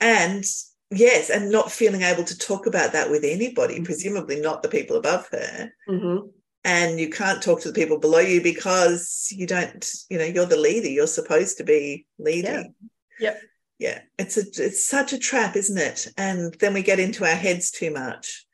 And 0.00 0.44
yes 0.90 1.30
and 1.30 1.50
not 1.50 1.70
feeling 1.70 2.02
able 2.02 2.24
to 2.24 2.36
talk 2.36 2.66
about 2.66 2.92
that 2.92 3.10
with 3.10 3.24
anybody 3.24 3.74
mm-hmm. 3.74 3.84
presumably 3.84 4.40
not 4.40 4.62
the 4.62 4.68
people 4.68 4.96
above 4.96 5.28
her 5.30 5.72
mm-hmm. 5.88 6.26
And 6.64 7.00
you 7.00 7.08
can't 7.08 7.42
talk 7.42 7.60
to 7.60 7.68
the 7.68 7.74
people 7.74 7.98
below 7.98 8.18
you 8.18 8.42
because 8.42 9.28
you 9.30 9.46
don't 9.46 9.92
you 10.10 10.18
know 10.18 10.24
you're 10.24 10.46
the 10.46 10.56
leader 10.56 10.88
you're 10.88 11.06
supposed 11.06 11.58
to 11.58 11.64
be 11.64 12.06
leading. 12.18 12.74
Yeah. 13.18 13.30
Yep. 13.30 13.42
yeah 13.78 13.98
it's 14.18 14.36
a 14.36 14.42
it's 14.62 14.84
such 14.84 15.12
a 15.12 15.18
trap 15.18 15.56
isn't 15.56 15.78
it? 15.78 16.08
And 16.16 16.54
then 16.60 16.74
we 16.74 16.82
get 16.82 17.00
into 17.00 17.24
our 17.24 17.34
heads 17.34 17.70
too 17.70 17.92
much. 17.92 18.46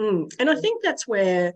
Mm. 0.00 0.32
and 0.40 0.48
i 0.48 0.56
think 0.56 0.82
that's 0.82 1.06
where 1.06 1.52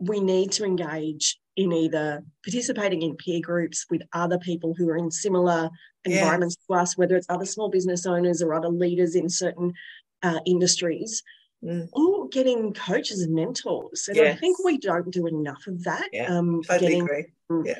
we 0.00 0.18
need 0.20 0.50
to 0.52 0.64
engage 0.64 1.38
in 1.56 1.72
either 1.72 2.24
participating 2.44 3.02
in 3.02 3.16
peer 3.16 3.40
groups 3.40 3.86
with 3.90 4.02
other 4.12 4.38
people 4.38 4.74
who 4.76 4.88
are 4.88 4.96
in 4.96 5.10
similar 5.10 5.70
environments 6.04 6.56
to 6.56 6.74
us, 6.74 6.96
whether 6.96 7.16
it's 7.16 7.26
other 7.28 7.44
small 7.44 7.68
business 7.68 8.06
owners 8.06 8.42
or 8.42 8.54
other 8.54 8.68
leaders 8.68 9.14
in 9.14 9.28
certain 9.28 9.72
uh, 10.22 10.40
industries, 10.46 11.22
mm. 11.64 11.88
or 11.92 12.28
getting 12.28 12.72
coaches 12.72 13.22
and 13.22 13.34
mentors. 13.34 14.08
And 14.08 14.16
yes. 14.16 14.36
I 14.36 14.38
think 14.38 14.58
we 14.64 14.78
don't 14.78 15.10
do 15.10 15.26
enough 15.26 15.66
of 15.66 15.84
that. 15.84 16.08
Yeah, 16.12 16.36
um, 16.36 16.62
totally 16.62 16.90
getting 16.90 17.02
agree. 17.02 17.26
Yeah. 17.64 17.78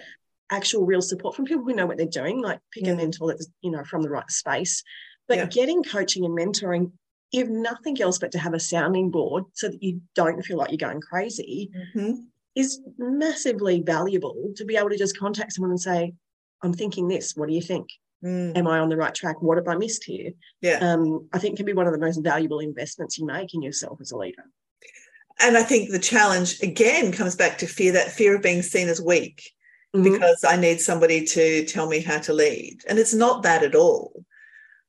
actual 0.51 0.85
real 0.85 1.03
support 1.03 1.35
from 1.35 1.45
people 1.45 1.65
who 1.65 1.75
know 1.75 1.87
what 1.87 1.97
they're 1.97 2.07
doing, 2.07 2.41
like 2.43 2.61
pick 2.73 2.87
a 2.87 2.95
mentor 2.95 3.29
that's 3.29 3.49
you 3.63 3.71
know 3.71 3.85
from 3.85 4.03
the 4.03 4.11
right 4.11 4.31
space. 4.31 4.83
But 5.29 5.39
yeah. 5.39 5.47
getting 5.47 5.83
coaching 5.83 6.25
and 6.25 6.37
mentoring, 6.37 6.93
if 7.33 7.49
nothing 7.49 8.01
else, 8.03 8.19
but 8.19 8.33
to 8.33 8.39
have 8.39 8.55
a 8.55 8.61
sounding 8.61 9.11
board 9.11 9.45
so 9.53 9.69
that 9.69 9.83
you 9.83 10.01
don't 10.15 10.43
feel 10.43 10.59
like 10.59 10.71
you're 10.71 10.79
going 10.89 11.01
crazy. 11.01 11.71
Mm-hmm 11.95 12.23
is 12.55 12.81
massively 12.99 13.83
valuable 13.83 14.53
to 14.57 14.65
be 14.65 14.77
able 14.77 14.91
to 14.91 14.99
just 14.99 15.19
contact 15.19 15.53
someone 15.53 15.71
and 15.71 15.81
say, 15.81 16.13
I'm 16.63 16.73
thinking 16.73 17.09
this. 17.09 17.35
What 17.35 17.49
do 17.49 17.55
you 17.55 17.63
think? 17.63 17.89
Mm. 18.25 18.57
Am 18.57 18.67
I 18.67 18.79
on 18.79 18.89
the 18.89 18.97
right 18.97 19.15
track? 19.15 19.43
What 19.43 19.59
have 19.59 19.69
I 19.69 19.77
missed 19.77 20.05
here? 20.05 20.33
Yeah. 20.61 20.79
Um, 20.79 21.29
I 21.33 21.39
think 21.39 21.57
can 21.57 21.67
be 21.67 21.73
one 21.73 21.87
of 21.87 21.93
the 21.93 21.99
most 21.99 22.19
valuable 22.23 22.61
investments 22.61 23.19
you 23.19 23.27
make 23.27 23.55
in 23.55 23.63
yourself 23.63 24.01
as 24.01 24.13
a 24.13 24.17
leader. 24.17 24.45
And 25.41 25.57
I 25.57 25.63
think 25.63 25.91
the 25.91 25.99
challenge 25.99 26.61
again 26.61 27.11
comes 27.11 27.35
back 27.35 27.59
to 27.59 27.67
fear 27.67 27.93
that 27.93 28.13
fear 28.13 28.37
of 28.37 28.43
being 28.43 28.63
seen 28.63 28.89
as 28.89 29.01
weak 29.01 29.51
mm-hmm. 29.95 30.13
because 30.13 30.45
I 30.45 30.57
need 30.57 30.81
somebody 30.81 31.25
to 31.27 31.65
tell 31.65 31.89
me 31.89 32.01
how 32.01 32.19
to 32.21 32.33
lead. 32.33 32.81
And 32.89 32.99
it's 32.99 33.15
not 33.15 33.43
that 33.43 33.63
at 33.63 33.75
all. 33.75 34.25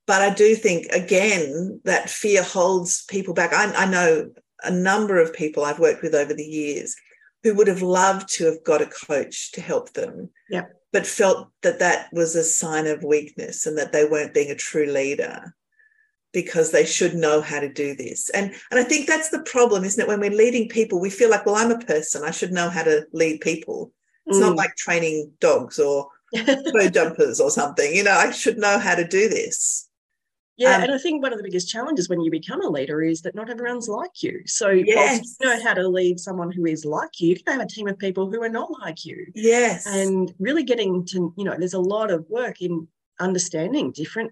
But 0.05 0.21
I 0.21 0.33
do 0.33 0.53
think, 0.53 0.87
again, 0.87 1.79
that 1.85 2.09
fear 2.09 2.43
holds 2.43 3.05
people 3.05 3.33
back. 3.33 3.53
I, 3.53 3.73
I 3.73 3.85
know 3.85 4.31
a 4.63 4.71
number 4.71 5.19
of 5.19 5.33
people 5.33 5.63
I've 5.63 5.79
worked 5.79 6.03
with 6.03 6.13
over 6.13 6.33
the 6.33 6.43
years 6.43 6.95
who 7.41 7.53
would 7.55 7.67
have 7.67 7.81
loved 7.81 8.29
to 8.35 8.45
have 8.45 8.63
got 8.63 8.81
a 8.81 8.85
coach 9.07 9.51
to 9.53 9.61
help 9.61 9.93
them, 9.93 10.29
yeah. 10.49 10.63
But 10.93 11.07
felt 11.07 11.49
that 11.63 11.79
that 11.79 12.07
was 12.13 12.35
a 12.35 12.43
sign 12.43 12.87
of 12.87 13.03
weakness 13.03 13.65
and 13.65 13.77
that 13.77 13.91
they 13.91 14.05
weren't 14.05 14.33
being 14.33 14.51
a 14.51 14.55
true 14.55 14.85
leader 14.85 15.55
because 16.31 16.71
they 16.71 16.85
should 16.85 17.15
know 17.15 17.41
how 17.41 17.59
to 17.59 17.71
do 17.71 17.95
this. 17.95 18.29
And 18.29 18.53
and 18.71 18.79
I 18.79 18.83
think 18.83 19.07
that's 19.07 19.29
the 19.29 19.41
problem, 19.41 19.83
isn't 19.83 20.01
it? 20.01 20.07
When 20.07 20.19
we're 20.19 20.29
leading 20.29 20.69
people, 20.69 20.99
we 20.99 21.09
feel 21.09 21.29
like, 21.29 21.45
well, 21.45 21.55
I'm 21.55 21.71
a 21.71 21.79
person, 21.79 22.23
I 22.23 22.31
should 22.31 22.51
know 22.51 22.69
how 22.69 22.83
to 22.83 23.05
lead 23.11 23.41
people. 23.41 23.91
It's 24.27 24.37
mm. 24.37 24.41
not 24.41 24.55
like 24.55 24.75
training 24.75 25.31
dogs 25.39 25.79
or 25.79 26.07
bird 26.73 26.93
jumpers 26.93 27.41
or 27.41 27.49
something. 27.49 27.93
You 27.93 28.03
know, 28.03 28.15
I 28.15 28.31
should 28.31 28.57
know 28.57 28.79
how 28.79 28.95
to 28.95 29.07
do 29.07 29.27
this. 29.27 29.89
Yeah, 30.57 30.75
um, 30.75 30.83
and 30.83 30.91
I 30.91 30.97
think 30.99 31.23
one 31.23 31.33
of 31.33 31.39
the 31.39 31.43
biggest 31.43 31.69
challenges 31.69 32.09
when 32.09 32.21
you 32.21 32.29
become 32.29 32.61
a 32.61 32.69
leader 32.69 33.01
is 33.01 33.21
that 33.21 33.33
not 33.33 33.49
everyone's 33.49 33.87
like 33.87 34.21
you. 34.21 34.41
So 34.45 34.69
yes. 34.69 35.35
you 35.39 35.47
know 35.47 35.63
how 35.63 35.73
to 35.73 35.87
lead 35.87 36.19
someone 36.19 36.51
who 36.51 36.65
is 36.65 36.85
like 36.85 37.19
you, 37.19 37.29
you 37.29 37.35
can 37.35 37.53
have 37.53 37.65
a 37.65 37.69
team 37.69 37.87
of 37.87 37.97
people 37.97 38.29
who 38.29 38.41
are 38.43 38.49
not 38.49 38.69
like 38.81 39.03
you. 39.03 39.25
Yes. 39.33 39.87
And 39.87 40.31
really 40.39 40.63
getting 40.63 41.05
to, 41.07 41.33
you 41.37 41.43
know, 41.43 41.55
there's 41.57 41.73
a 41.73 41.79
lot 41.79 42.11
of 42.11 42.25
work 42.29 42.61
in 42.61 42.87
understanding 43.19 43.91
different 43.91 44.31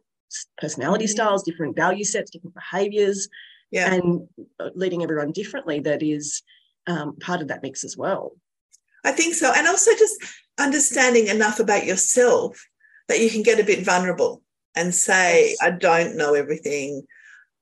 personality 0.60 1.06
mm-hmm. 1.06 1.12
styles, 1.12 1.44
different 1.44 1.76
value 1.76 2.04
sets, 2.04 2.30
different 2.30 2.56
behaviors, 2.56 3.28
yeah. 3.72 3.92
and 3.92 4.28
leading 4.76 5.02
everyone 5.02 5.32
differently 5.32 5.80
that 5.80 6.04
is 6.04 6.44
um, 6.86 7.18
part 7.18 7.42
of 7.42 7.48
that 7.48 7.64
mix 7.64 7.84
as 7.84 7.98
well. 7.98 8.34
I 9.04 9.12
think 9.12 9.34
so. 9.34 9.52
And 9.56 9.68
also 9.68 9.92
just 9.96 10.24
understanding 10.60 11.28
enough 11.28 11.60
about 11.60 11.86
yourself 11.86 12.64
that 13.08 13.20
you 13.20 13.30
can 13.32 13.42
get 13.42 13.60
a 13.60 13.64
bit 13.64 13.84
vulnerable 13.84 14.44
and 14.76 14.94
say, 14.94 15.50
yes. 15.50 15.58
I 15.62 15.72
don't 15.72 16.16
know 16.16 16.34
everything. 16.34 17.04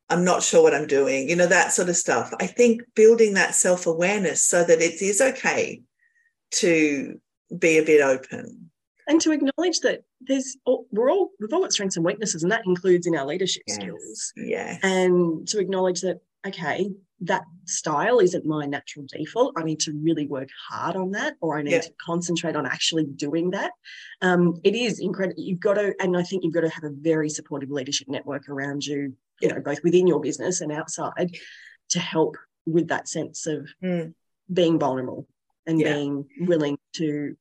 I'm 0.09 0.23
not 0.23 0.41
sure 0.41 0.63
what 0.63 0.73
I'm 0.73 0.87
doing, 0.87 1.29
you 1.29 1.35
know, 1.35 1.47
that 1.47 1.71
sort 1.71 1.89
of 1.89 1.95
stuff. 1.95 2.33
I 2.39 2.47
think 2.47 2.81
building 2.95 3.35
that 3.35 3.53
self 3.53 3.85
awareness 3.85 4.43
so 4.43 4.63
that 4.63 4.81
it 4.81 5.01
is 5.01 5.21
okay 5.21 5.81
to 6.51 7.19
be 7.57 7.77
a 7.77 7.83
bit 7.83 8.01
open. 8.01 8.71
And 9.07 9.19
to 9.21 9.31
acknowledge 9.31 9.79
that 9.79 10.01
there's, 10.21 10.55
we're 10.91 11.11
all, 11.11 11.29
we've 11.39 11.51
all 11.51 11.61
got 11.61 11.73
strengths 11.73 11.95
and 11.95 12.05
weaknesses, 12.05 12.43
and 12.43 12.51
that 12.51 12.61
includes 12.65 13.07
in 13.07 13.15
our 13.15 13.25
leadership 13.25 13.63
yes. 13.65 13.75
skills. 13.75 14.33
Yeah. 14.35 14.77
And 14.83 15.47
to 15.47 15.59
acknowledge 15.59 16.01
that, 16.01 16.21
okay, 16.45 16.89
that 17.21 17.43
style 17.65 18.19
isn't 18.19 18.45
my 18.45 18.65
natural 18.65 19.05
default. 19.07 19.53
I 19.57 19.63
need 19.63 19.79
to 19.81 19.93
really 19.93 20.25
work 20.27 20.49
hard 20.69 20.95
on 20.95 21.11
that, 21.11 21.35
or 21.41 21.57
I 21.57 21.61
need 21.61 21.71
yeah. 21.71 21.81
to 21.81 21.93
concentrate 22.03 22.55
on 22.55 22.65
actually 22.65 23.05
doing 23.05 23.51
that. 23.51 23.71
Um, 24.21 24.59
it 24.63 24.75
is 24.75 24.99
incredible. 24.99 25.41
You've 25.41 25.59
got 25.59 25.73
to, 25.73 25.93
and 25.99 26.15
I 26.15 26.23
think 26.23 26.43
you've 26.43 26.53
got 26.53 26.61
to 26.61 26.69
have 26.69 26.83
a 26.83 26.91
very 26.91 27.29
supportive 27.29 27.71
leadership 27.71 28.07
network 28.07 28.47
around 28.47 28.85
you, 28.85 29.13
you 29.41 29.49
know, 29.49 29.59
both 29.59 29.83
within 29.83 30.07
your 30.07 30.21
business 30.21 30.61
and 30.61 30.71
outside 30.71 31.35
to 31.89 31.99
help 31.99 32.37
with 32.65 32.87
that 32.87 33.07
sense 33.07 33.47
of 33.47 33.67
mm. 33.83 34.13
being 34.51 34.79
vulnerable 34.79 35.27
and 35.65 35.79
yeah. 35.79 35.93
being 35.93 36.25
willing 36.41 36.77
to, 36.93 37.35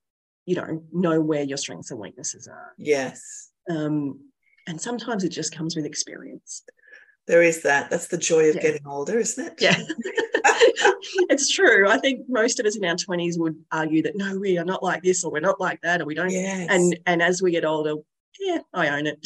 you 0.47 0.57
know, 0.57 0.83
know 0.93 1.21
where 1.21 1.43
your 1.43 1.57
strengths 1.57 1.91
and 1.91 2.01
weaknesses 2.01 2.49
are. 2.49 2.73
Yes. 2.79 3.51
Um, 3.71 4.21
and 4.67 4.81
sometimes 4.81 5.25
it 5.25 5.31
just 5.31 5.55
comes 5.55 5.77
with 5.77 5.87
experience. 5.87 6.63
There 7.29 7.43
is 7.43 7.63
that. 7.63 7.91
That's 7.91 8.09
the 8.09 8.17
joy 8.17 8.49
of 8.49 8.57
yeah. 8.57 8.63
getting 8.63 8.87
older, 8.87 9.19
isn't 9.19 9.47
it? 9.47 9.55
Yeah. 9.61 9.77
it's 11.29 11.51
true. 11.51 11.87
I 11.87 11.99
think 11.99 12.23
most 12.27 12.59
of 12.59 12.65
us 12.65 12.77
in 12.77 12.85
our 12.87 12.95
20s 12.95 13.39
would 13.39 13.55
argue 13.71 14.03
that 14.03 14.17
no, 14.17 14.39
we 14.39 14.57
are 14.57 14.65
not 14.65 14.83
like 14.83 15.03
this 15.03 15.23
or 15.23 15.31
we're 15.31 15.41
not 15.41 15.61
like 15.61 15.81
that 15.83 16.01
or 16.01 16.07
we 16.07 16.15
don't. 16.15 16.31
Yes. 16.31 16.69
And 16.71 16.99
and 17.05 17.23
as 17.23 17.43
we 17.43 17.51
get 17.51 17.67
older, 17.67 17.97
yeah, 18.41 18.61
I 18.73 18.89
own 18.89 19.07
it. 19.07 19.25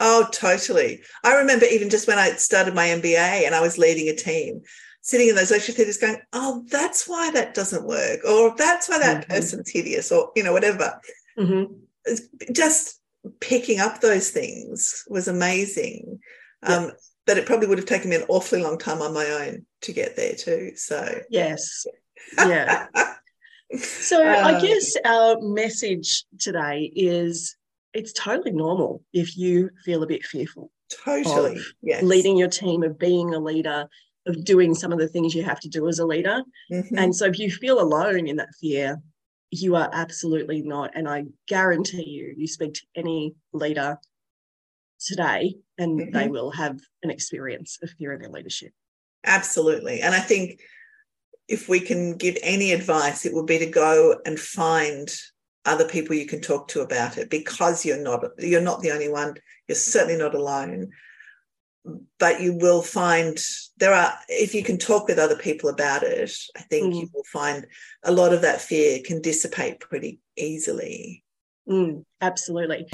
Oh, 0.00 0.26
totally. 0.32 1.00
I 1.24 1.36
remember 1.36 1.66
even 1.66 1.88
just 1.88 2.08
when 2.08 2.18
I 2.18 2.30
started 2.30 2.74
my 2.74 2.88
MBA 2.88 3.46
and 3.46 3.54
I 3.54 3.60
was 3.60 3.78
leading 3.78 4.08
a 4.08 4.16
team, 4.16 4.60
sitting 5.00 5.28
in 5.28 5.36
those 5.36 5.52
lecture 5.52 5.72
theatres 5.72 5.98
going, 5.98 6.18
oh, 6.32 6.64
that's 6.68 7.08
why 7.08 7.30
that 7.30 7.54
doesn't 7.54 7.86
work, 7.86 8.20
or 8.28 8.54
that's 8.56 8.88
why 8.88 8.98
that 8.98 9.22
mm-hmm. 9.22 9.32
person's 9.32 9.70
hideous, 9.70 10.12
or, 10.12 10.32
you 10.36 10.42
know, 10.42 10.52
whatever. 10.52 11.00
Mm-hmm. 11.38 11.74
Just 12.52 13.00
picking 13.40 13.80
up 13.80 14.00
those 14.00 14.30
things 14.30 15.04
was 15.08 15.28
amazing. 15.28 16.18
Um, 16.62 16.90
but 17.26 17.36
it 17.36 17.46
probably 17.46 17.66
would 17.66 17.78
have 17.78 17.86
taken 17.86 18.10
me 18.10 18.16
an 18.16 18.24
awfully 18.28 18.62
long 18.62 18.78
time 18.78 19.02
on 19.02 19.12
my 19.12 19.26
own 19.26 19.66
to 19.82 19.92
get 19.92 20.16
there 20.16 20.34
too. 20.34 20.72
So 20.76 21.20
yes, 21.28 21.86
yeah. 22.38 22.86
so 23.76 24.24
I 24.24 24.54
um, 24.54 24.62
guess 24.62 24.96
our 25.04 25.40
message 25.40 26.24
today 26.38 26.90
is 26.94 27.56
it's 27.92 28.12
totally 28.12 28.52
normal 28.52 29.02
if 29.12 29.36
you 29.36 29.70
feel 29.84 30.02
a 30.02 30.06
bit 30.06 30.24
fearful. 30.24 30.70
Totally, 31.04 31.60
yes. 31.82 32.02
Leading 32.02 32.36
your 32.36 32.48
team, 32.48 32.84
of 32.84 32.98
being 32.98 33.34
a 33.34 33.40
leader, 33.40 33.88
of 34.26 34.44
doing 34.44 34.74
some 34.74 34.92
of 34.92 34.98
the 34.98 35.08
things 35.08 35.34
you 35.34 35.42
have 35.42 35.60
to 35.60 35.68
do 35.68 35.88
as 35.88 35.98
a 35.98 36.06
leader. 36.06 36.42
Mm-hmm. 36.72 36.98
And 36.98 37.14
so 37.14 37.26
if 37.26 37.38
you 37.38 37.50
feel 37.50 37.80
alone 37.80 38.28
in 38.28 38.36
that 38.36 38.54
fear, 38.60 39.00
you 39.50 39.76
are 39.76 39.90
absolutely 39.92 40.62
not. 40.62 40.92
And 40.94 41.08
I 41.08 41.24
guarantee 41.48 42.08
you, 42.08 42.34
you 42.36 42.46
speak 42.46 42.74
to 42.74 42.82
any 42.96 43.34
leader 43.52 43.98
today 45.00 45.56
and 45.78 46.00
mm-hmm. 46.00 46.10
they 46.10 46.28
will 46.28 46.50
have 46.50 46.78
an 47.02 47.10
experience 47.10 47.78
of 47.82 47.90
fear 47.90 48.12
in 48.12 48.20
their 48.20 48.30
leadership. 48.30 48.72
Absolutely. 49.24 50.00
And 50.00 50.14
I 50.14 50.20
think 50.20 50.60
if 51.48 51.68
we 51.68 51.80
can 51.80 52.16
give 52.16 52.36
any 52.42 52.72
advice, 52.72 53.24
it 53.24 53.34
would 53.34 53.46
be 53.46 53.58
to 53.58 53.66
go 53.66 54.20
and 54.24 54.38
find 54.38 55.14
other 55.64 55.86
people 55.86 56.14
you 56.14 56.26
can 56.26 56.40
talk 56.40 56.68
to 56.68 56.80
about 56.80 57.18
it 57.18 57.28
because 57.28 57.84
you're 57.84 58.02
not 58.02 58.24
you're 58.38 58.60
not 58.60 58.80
the 58.80 58.92
only 58.92 59.08
one. 59.08 59.34
You're 59.68 59.76
certainly 59.76 60.16
not 60.16 60.34
alone. 60.34 60.90
But 62.18 62.40
you 62.40 62.54
will 62.54 62.82
find 62.82 63.38
there 63.76 63.92
are 63.92 64.12
if 64.28 64.54
you 64.54 64.64
can 64.64 64.76
talk 64.76 65.06
with 65.06 65.18
other 65.18 65.36
people 65.36 65.70
about 65.70 66.02
it, 66.02 66.32
I 66.56 66.62
think 66.62 66.94
mm. 66.94 67.00
you 67.00 67.08
will 67.12 67.24
find 67.24 67.66
a 68.02 68.10
lot 68.10 68.32
of 68.32 68.42
that 68.42 68.60
fear 68.60 69.00
can 69.04 69.22
dissipate 69.22 69.78
pretty 69.80 70.18
easily. 70.36 71.24
Mm, 71.68 72.04
absolutely. 72.20 72.88